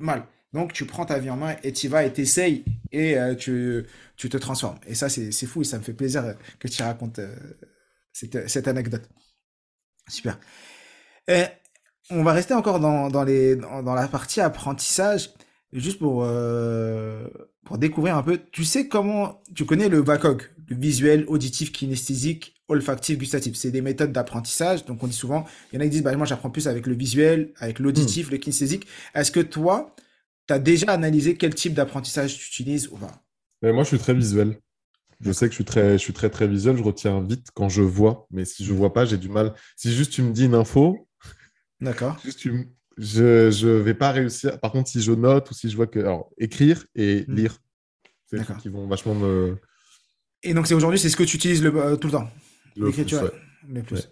[0.00, 0.24] mal.
[0.54, 3.86] Donc tu prends ta vie en main et tu vas et t'essayes et tu
[4.16, 4.78] tu te transformes.
[4.86, 7.34] Et ça, c'est fou et ça me fait plaisir que tu racontes euh,
[8.12, 9.08] cette, anecdote.
[10.08, 10.38] Super.
[12.10, 15.30] on va rester encore dans, dans, les, dans, la partie apprentissage,
[15.72, 17.26] juste pour, euh,
[17.64, 18.38] pour découvrir un peu.
[18.52, 23.56] Tu sais comment, tu connais le VACOG, le visuel, auditif, kinesthésique, olfactif, gustatif.
[23.56, 24.84] C'est des méthodes d'apprentissage.
[24.84, 26.86] Donc on dit souvent, il y en a qui disent, bah, moi j'apprends plus avec
[26.86, 28.32] le visuel, avec l'auditif, hmm.
[28.32, 28.86] le kinesthésique.
[29.14, 29.96] Est-ce que toi,
[30.46, 33.22] tu as déjà analysé quel type d'apprentissage tu utilises ou pas?
[33.62, 34.58] Moi, je suis très visuel.
[35.20, 36.76] Je sais que je suis très, je suis très, très visuel.
[36.76, 38.26] Je retiens vite quand je vois.
[38.30, 39.54] Mais si je vois pas, j'ai du mal.
[39.76, 41.08] Si juste tu me dis une info,
[41.80, 42.20] D'accord.
[42.24, 42.50] je
[43.66, 44.60] ne vais pas réussir.
[44.60, 46.00] Par contre, si je note ou si je vois que.
[46.00, 47.34] Alors, écrire et Hmm.
[47.36, 47.58] lire,
[48.26, 49.56] c'est trucs qui vont vachement me.
[50.42, 52.28] Et donc, c'est aujourd'hui, c'est ce que tu utilises le, euh, tout le temps,
[52.76, 53.74] le l'écriture, plus, ouais.
[53.74, 53.96] le plus.
[53.96, 54.02] Ouais.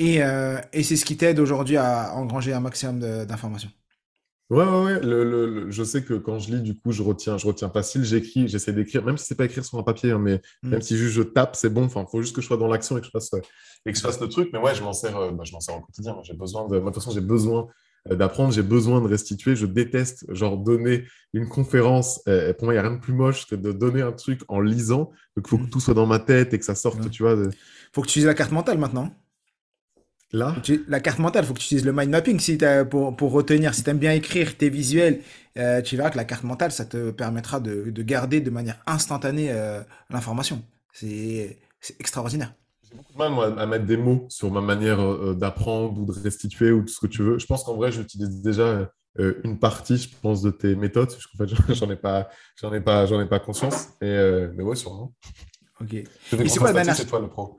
[0.00, 3.70] Et, euh, et c'est ce qui t'aide aujourd'hui à engranger un maximum d'informations?
[4.50, 5.00] Ouais, ouais, ouais.
[5.00, 7.68] Le, le- le- je sais que quand je lis, du coup, je retiens, je retiens
[7.68, 8.02] facile.
[8.02, 10.68] J'écris, j'essaie d'écrire, même si c'est pas écrire sur un papier, hein, mais Mm.
[10.70, 11.84] même si juste je tape, c'est bon.
[11.84, 13.40] Enfin, faut juste que je sois dans l'action et que je fasse, euh,
[13.84, 14.48] et que je fasse le truc.
[14.54, 16.16] Mais ouais, je m'en sers, euh, bah, je m'en sers au quotidien.
[16.22, 17.66] J'ai besoin de, de toute façon, j'ai besoin
[18.10, 19.54] euh, d'apprendre, j'ai besoin de restituer.
[19.54, 22.22] Je déteste, genre, donner une conférence.
[22.26, 24.40] euh, pour moi, il n'y a rien de plus moche que de donner un truc
[24.48, 25.10] en lisant.
[25.36, 25.70] Donc, il faut que Mm.
[25.70, 27.10] tout soit dans ma tête et que ça sorte, Ouais.
[27.10, 27.36] tu vois.
[27.36, 27.50] de-
[27.92, 29.10] Faut que tu utilises la carte mentale maintenant.
[30.32, 33.16] Là, tu- La carte mentale, faut que tu utilises le mind mapping si t'as- pour,
[33.16, 33.74] pour retenir.
[33.74, 35.20] Si tu aimes bien écrire, tes visuels,
[35.56, 38.78] euh, tu verras que la carte mentale, ça te permettra de, de garder de manière
[38.86, 40.62] instantanée euh, l'information.
[40.92, 42.52] C'est c'est extraordinaire.
[42.82, 46.04] J'ai beaucoup de mal moi, à mettre des mots sur ma manière euh, d'apprendre ou
[46.04, 47.38] de restituer ou tout ce que tu veux.
[47.38, 51.08] Je pense qu'en vrai, j'utilise déjà euh, une partie, je pense, de tes méthodes.
[51.10, 52.28] parce qu'en fait, j'en ai pas,
[52.60, 53.88] j'en ai pas, j'en ai pas conscience.
[54.02, 55.14] Et, euh, mais ouais, sûrement.
[55.80, 55.94] Ok.
[56.30, 57.56] C'est quoi la dernière- c'est toi le pro.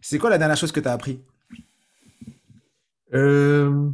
[0.00, 1.20] C'est quoi la dernière chose que tu as appris?
[3.14, 3.90] Euh,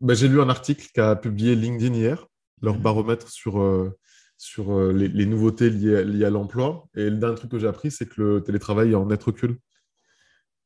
[0.00, 2.26] bah, j'ai lu un article qu'a publié LinkedIn hier,
[2.62, 2.82] leur Mhm.
[2.82, 3.96] baromètre sur, euh,
[4.36, 6.86] sur euh, les, les nouveautés liées, à- liées à l'emploi.
[6.94, 9.58] Et le dernier truc que j'ai appris, c'est que le télétravail est en net recul.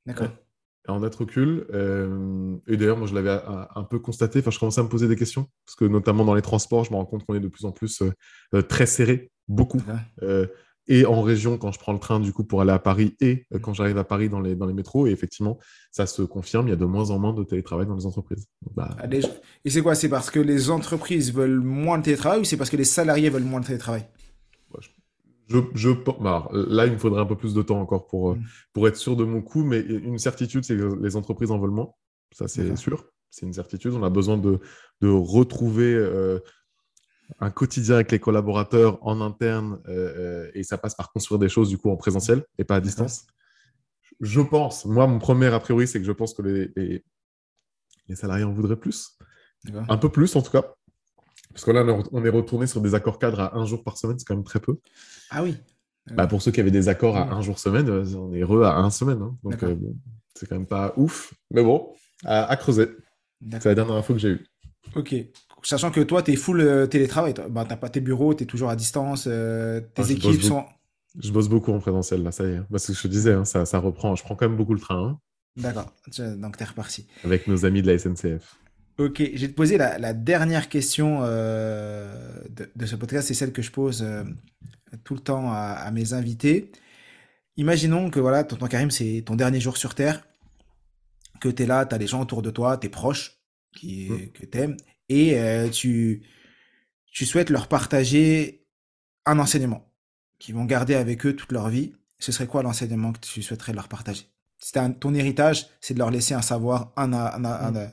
[0.07, 0.29] D'accord.
[0.89, 1.67] en net recul.
[2.67, 3.39] et d'ailleurs, moi, je l'avais
[3.75, 4.39] un, peu constaté.
[4.39, 6.93] Enfin, je commençais à me poser des questions parce que notamment dans les transports, je
[6.93, 8.03] me rends compte qu'on est de plus en plus
[8.71, 9.83] très serré, beaucoup.
[10.23, 10.49] Ouais.
[10.89, 13.47] Et en région, quand je prends le train, du coup, pour aller à Paris, et
[13.55, 15.07] euh, quand j'arrive à Paris dans les, dans les métros.
[15.07, 15.59] Et effectivement,
[15.91, 18.47] ça se confirme, il y a de moins en moins de télétravail dans les entreprises.
[18.63, 19.07] Donc, bah, Ah,
[19.65, 22.71] Et c'est quoi C'est parce que les entreprises veulent moins de télétravail ou c'est parce
[22.71, 24.07] que les salariés veulent moins de télétravail?
[25.51, 28.35] Je, je, bah, là, il me faudrait un peu plus de temps encore pour, euh,
[28.35, 28.43] Mm.
[28.75, 31.71] pour être sûr de mon coup, mais une certitude, c'est que les entreprises en veulent
[31.71, 31.89] moins.
[32.33, 33.05] Ça, c'est sûr.
[33.31, 33.93] C'est une certitude.
[33.95, 34.59] On a besoin de,
[35.01, 36.39] de retrouver euh,
[37.41, 39.93] un quotidien avec les collaborateurs en interne euh,
[40.47, 42.81] euh, et ça passe par construire des choses du coup en présentiel et pas à
[42.81, 43.27] distance.
[44.21, 47.05] Je pense, moi, mon premier a priori, c'est que je pense que les, les,
[48.09, 49.17] les salariés en voudraient plus.
[49.89, 50.65] Un peu plus, en tout cas.
[51.53, 54.19] Parce que là, on est- retourné sur des accords cadres à un jour par semaine,
[54.19, 54.79] c'est quand même très peu.
[55.31, 55.57] Ah oui.
[56.13, 58.63] Bah, pour ceux qui avaient des accords à un jour semaine, euh, on est heureux
[58.65, 59.21] à un semaine.
[59.21, 59.37] hein.
[59.43, 59.95] Donc, euh, bon,
[60.35, 61.35] c'est quand même pas ouf.
[61.51, 61.93] Mais bon,
[62.25, 62.89] à, à creuser.
[63.51, 64.47] C'est la dernière info que j'ai eue.
[64.97, 65.15] Ok.
[65.63, 67.35] Sachant que toi, tu es full euh, télétravail.
[67.35, 67.47] toi.
[67.49, 69.25] Bah, t'as pas tes bureaux, tu es toujours à distance.
[69.27, 70.65] euh, tes Ah, équipes sont.
[71.21, 72.61] Je bosse beaucoup en présentiel, là, ça y est.
[72.71, 74.15] Parce que je te disais, hein, ça, ça reprend.
[74.15, 75.21] Je prends quand même beaucoup le train hein,
[75.57, 75.93] D'accord.
[76.13, 77.07] Tu- Donc, tu es reparti.
[77.25, 78.57] avec nos amis de la SNCF.
[78.99, 79.19] Ok.
[79.35, 83.27] Je vais te poser la, la dernière question euh, de, de ce podcast.
[83.29, 84.23] C'est celle que je pose euh,
[85.05, 86.71] tout le temps à, à mes invités.
[87.57, 90.25] Imaginons que voilà, tonton Karim, c'est ton dernier jour sur Terre,
[91.41, 93.39] que tu es là, tu as les gens autour de toi, tes proches
[93.77, 94.29] qui, Mm.
[94.33, 94.77] que tu aimes,
[95.09, 96.23] et euh, tu,
[97.13, 98.67] tu souhaites leur partager
[99.27, 99.93] un enseignement
[100.39, 101.95] qu'ils vont garder avec eux toute leur vie.
[102.19, 104.27] Ce serait quoi l'enseignement que tu souhaiterais leur partager?
[104.59, 107.91] Si un- ton héritage, c'est de leur laisser un savoir, un, un, un, un-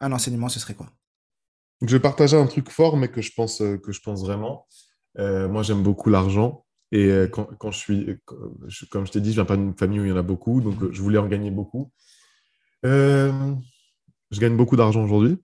[0.00, 0.90] un enseignement, ce serait quoi?
[1.82, 4.66] Je vais partager un truc fort, mais que je pense, euh, que je pense vraiment.
[5.18, 6.64] Euh, moi, j'aime beaucoup l'argent.
[6.92, 8.18] Et euh, quand, quand je suis,
[8.90, 10.60] comme je t'ai dit, je viens pas d'une famille où il y en a beaucoup,
[10.60, 11.92] donc euh, je voulais en gagner beaucoup.
[12.84, 13.54] Euh,
[14.30, 15.38] je gagne beaucoup d'argent aujourd'hui.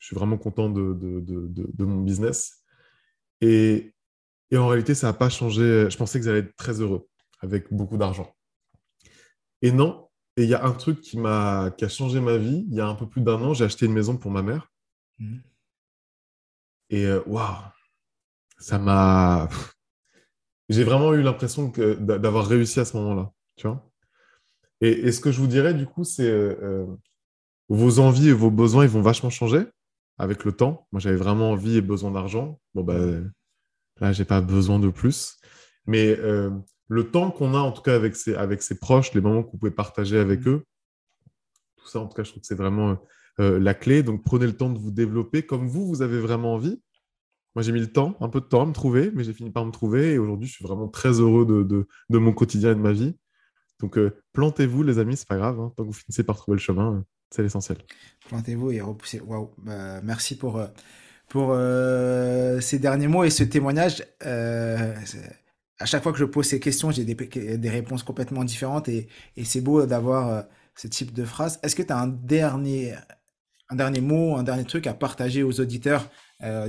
[0.00, 2.64] Je suis vraiment content de, de, de, de- de mon business.
[3.40, 3.94] Et,
[4.50, 5.88] et en réalité, ça n'a pas changé.
[5.90, 7.08] Je pensais que j'allais être très heureux
[7.40, 8.34] avec beaucoup d'argent.
[9.62, 10.08] Et non.
[10.36, 12.66] Et il y a un truc qui m'a, qui a changé ma vie.
[12.70, 14.72] Il y a un peu plus d'un an, j'ai acheté une maison pour ma mère.
[15.18, 15.42] Mhm.
[16.90, 17.56] Et euh, waouh,
[18.58, 19.48] ça m'a.
[20.68, 23.90] J'ai vraiment eu l'impression d'avoir réussi à ce moment-là, tu vois.
[24.80, 26.86] Et, et ce que je vous dirais, du coup, c'est euh, euh,
[27.68, 29.64] vos envies et vos besoins, ils vont vachement changer
[30.20, 30.86] avec le temps.
[30.92, 32.60] Moi, j'avais vraiment envie et besoin d'argent.
[32.74, 32.98] Bon, bah,
[34.00, 35.38] là, j'ai pas besoin de plus.
[35.86, 36.50] Mais euh,
[36.88, 39.58] le temps qu'on a, en tout cas, avec ses, avec ses proches, les moments vous
[39.58, 40.64] pouvez partager avec eux,
[41.76, 42.98] tout ça, en tout cas, je trouve que c'est vraiment
[43.40, 44.02] euh, la clé.
[44.02, 46.80] Donc, prenez le temps de vous développer comme vous, vous avez vraiment envie.
[47.54, 49.50] Moi, j'ai mis le temps, un peu de temps à me trouver, mais j'ai fini
[49.50, 50.12] par me trouver.
[50.12, 52.92] Et aujourd'hui, je suis vraiment très heureux de, de, de mon quotidien et de ma
[52.92, 53.16] vie.
[53.80, 55.58] Donc, euh, plantez-vous, les amis, c'est pas grave.
[55.58, 55.72] hein.
[55.76, 57.00] Tant que vous finissez par trouver le chemin, euh,
[57.30, 57.78] c'est l'essentiel.
[58.28, 59.20] Plantez-vous et repoussez.
[59.20, 59.50] Waouh.
[59.58, 60.66] Bah, merci pour, euh,
[61.28, 64.04] pour euh, ces derniers mots et ce témoignage.
[64.24, 64.94] Euh,
[65.78, 69.08] à chaque fois que je pose ces questions, j'ai des, des réponses complètement différentes et,
[69.36, 70.42] et c'est beau d'avoir euh,
[70.74, 71.58] ce type de phrase.
[71.62, 72.94] Est-ce que tu as un dernier,
[73.68, 76.10] un dernier mot, un dernier truc à partager aux auditeurs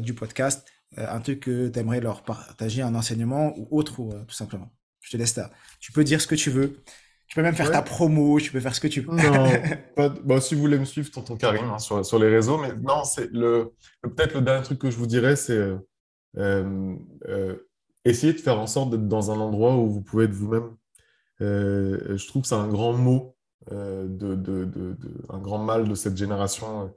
[0.02, 4.36] du podcast un truc que tu aimerais leur partager, un enseignement ou autre, ou tout
[4.36, 4.70] simplement?
[5.00, 5.50] Je te laisse ça.
[5.80, 6.84] Tu peux dire ce que tu veux.
[7.32, 9.16] Tu peux même faire ta promo, tu peux faire ce que tu veux.
[9.16, 9.50] Non,
[10.26, 12.58] bah, si vous voulez me suivre, tonton Karim, hein, sur, sur, les réseaux.
[12.58, 13.72] Mais non, c'est le,
[14.02, 15.78] peut-être le dernier truc que je vous dirais, c'est euh,
[16.38, 16.94] euh,
[17.30, 17.56] euh
[18.04, 20.76] essayer de faire en sorte d'être dans un endroit où vous pouvez être vous-même.
[21.40, 23.38] Euh, je trouve que c'est un grand mot,
[23.72, 24.98] de, de, de,
[25.30, 26.94] un grand mal de cette génération,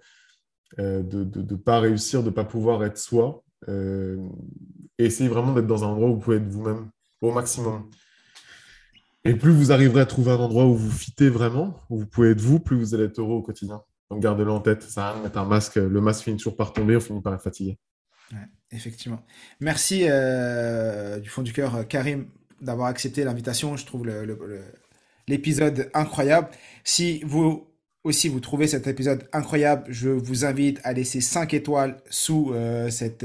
[0.79, 3.45] de ne pas réussir, de ne pas pouvoir être soi.
[4.99, 7.89] essayez vraiment d'être dans un endroit où vous pouvez être vous-même au maximum.
[9.25, 12.31] Et plus vous arriverez à trouver un endroit où vous fitez vraiment, où vous pouvez
[12.31, 13.83] être vous, plus vous allez être heureux au quotidien.
[14.11, 14.83] Donc gardez-le en tête.
[14.83, 15.77] Ça de mettre un masque.
[15.77, 17.79] Le masque finit toujours par tomber, on finit par être fatigué.
[18.71, 19.25] effectivement.
[19.61, 22.29] Merci euh, du fond du cœur, euh, Karim,
[22.61, 23.77] d'avoir accepté l'invitation.
[23.77, 24.07] Je trouve
[25.27, 26.49] l'épisode incroyable.
[26.85, 27.74] Si vous
[28.05, 32.91] aussi vous trouvez cet épisode incroyable, je vous invite à laisser 5 étoiles sous euh,
[32.91, 33.25] cet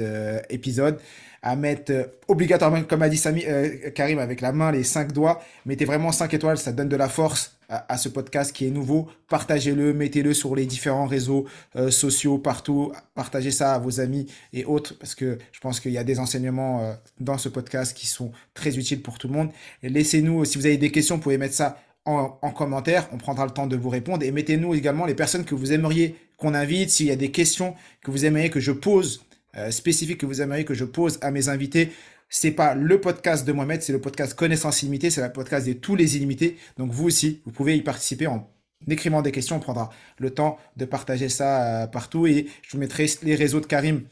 [0.50, 1.00] épisode
[1.42, 5.14] à mettre euh, obligatoirement, comme a dit Samy, euh, Karim, avec la main, les cinq
[5.14, 5.42] doigts.
[5.66, 9.08] Mettez vraiment cinq étoiles, ça donne de la force à, ce podcast qui est nouveau.
[9.28, 12.92] Partagez-le, mettez-le sur les différents réseaux euh, sociaux partout.
[13.14, 16.18] Partagez ça à vos amis et autres parce que je pense qu'il y a des
[16.18, 19.52] enseignements dans ce podcast qui sont très utiles pour tout le monde.
[19.84, 21.78] Laissez-nous, si vous avez des questions, vous pouvez mettre ça
[22.10, 23.08] en, en, commentaire.
[23.12, 24.24] On prendra le temps de vous répondre.
[24.24, 26.90] Et mettez-nous également les personnes que vous aimeriez qu'on invite.
[26.90, 29.26] S'il y a des questions que vous aimeriez que je pose
[29.58, 31.92] euh, spécifique que vous aimeriez que je pose à mes invités.
[32.30, 35.74] C'est pas le podcast de Mohamed, c'est le podcast Connaissance illimitée, c'est le podcast de
[35.74, 36.58] tous les illimités.
[36.78, 38.48] Donc vous aussi, vous pouvez y participer en
[38.88, 39.56] écrivant des questions.
[39.56, 39.90] On prendra
[40.20, 44.04] le temps de partager ça euh, partout et je vous mettrai les réseaux de Karim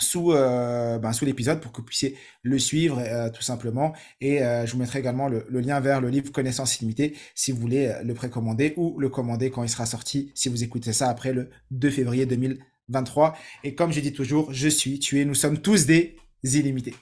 [0.00, 3.92] sous, euh, ben, sous l'épisode pour que vous puissiez le suivre tout simplement.
[4.20, 7.92] Et je vous mettrai également le, lien vers le livre Connaissance illimitée si vous voulez
[8.02, 11.50] le précommander ou le commander quand il sera sorti, si vous écoutez ça après le
[11.70, 12.56] 2 février 2020.
[12.90, 13.36] 23.
[13.64, 16.94] Et comme je dis toujours, je suis, tu es, nous sommes tous des illimités.